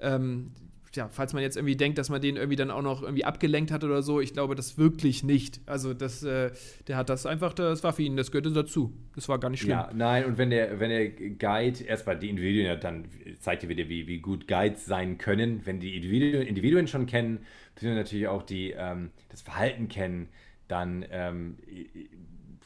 [0.00, 0.50] ähm,
[0.94, 3.72] ja, falls man jetzt irgendwie denkt, dass man den irgendwie dann auch noch irgendwie abgelenkt
[3.72, 5.60] hat oder so, ich glaube das wirklich nicht.
[5.66, 6.50] Also, das, äh,
[6.88, 8.92] der hat das einfach, das war für ihn, das gehörte dazu.
[9.14, 9.72] Das war gar nicht schlimm.
[9.72, 13.06] Ja, nein, und wenn der, wenn der Guide, erstmal die Individuen, ja, dann
[13.38, 15.62] zeigt er wieder, wie, wie gut Guides sein können.
[15.64, 17.40] Wenn die Individuen, Individuen schon kennen,
[17.80, 20.28] natürlich auch die, ähm, das Verhalten kennen,
[20.68, 21.58] dann ähm,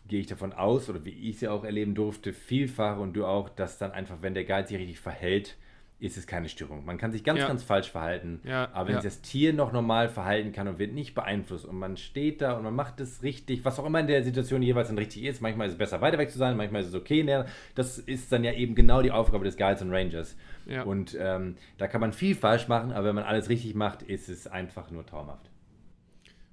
[0.06, 3.26] gehe ich davon aus, oder wie ich es ja auch erleben durfte, vielfach und du
[3.26, 5.56] auch, dass dann einfach, wenn der Guide sich richtig verhält,
[6.00, 6.84] ist es keine Störung.
[6.84, 7.48] Man kann sich ganz, Ja.
[7.48, 9.00] ganz falsch verhalten, Ja, aber wenn ja.
[9.00, 12.52] sich das Tier noch normal verhalten kann und wird nicht beeinflusst und man steht da
[12.56, 15.42] und man macht es richtig, was auch immer in der Situation jeweils dann richtig ist,
[15.42, 17.46] manchmal ist es besser weiter weg zu sein, manchmal ist es okay, ne?
[17.74, 20.36] das ist dann ja eben genau die Aufgabe des Guides und Rangers.
[20.84, 24.28] Und ähm, da kann man viel falsch machen, aber wenn man alles richtig macht, ist
[24.28, 25.50] es einfach nur traumhaft.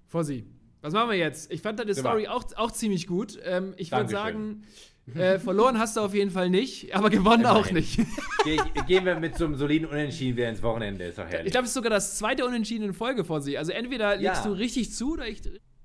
[0.08, 0.44] Fossi,
[0.86, 1.52] was machen wir jetzt?
[1.52, 1.94] Ich fand deine.
[1.96, 3.38] Story auch, auch ziemlich gut.
[3.44, 4.64] Ähm, ich würde sagen,
[5.14, 7.76] äh, verloren hast du auf jeden Fall nicht, aber gewonnen auch Immerhin.
[7.76, 8.00] nicht.
[8.44, 8.58] Geh,
[8.88, 11.48] gehen wir mit so einem soliden Unentschieden wieder ins Wochenende, ist doch herrlich.
[11.48, 13.58] Ich glaube, es ist sogar das zweite Unentschieden in Folge, Fossi.
[13.58, 14.32] Also entweder Ja.
[14.32, 15.42] legst du richtig zu oder ich.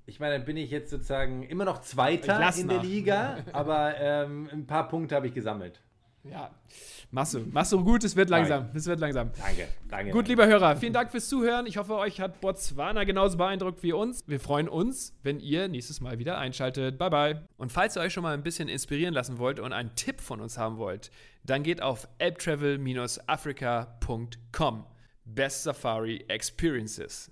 [0.07, 2.73] Ich meine, dann bin ich jetzt sozusagen immer noch Zweiter in nach.
[2.73, 5.79] der Liga, aber ähm, ein paar Punkte habe ich gesammelt.
[6.23, 6.51] Ja.
[7.09, 7.39] Machst du.
[7.39, 8.69] Machst du gut, es wird langsam.
[8.73, 9.31] Es wird langsam.
[9.37, 10.11] Danke, danke.
[10.11, 11.65] Gut, lieber Hörer, vielen Dank fürs Zuhören.
[11.65, 14.23] Ich hoffe, euch hat Botswana genauso beeindruckt wie uns.
[14.27, 16.99] Wir freuen uns, wenn ihr nächstes Mal wieder einschaltet.
[16.99, 17.41] Bye, bye.
[17.57, 20.41] Und falls ihr euch schon mal ein bisschen inspirieren lassen wollt und einen Tipp von
[20.41, 21.09] uns haben wollt,
[21.43, 24.85] dann geht auf elbtravel-africa.com.
[25.25, 27.31] Best Safari Experiences.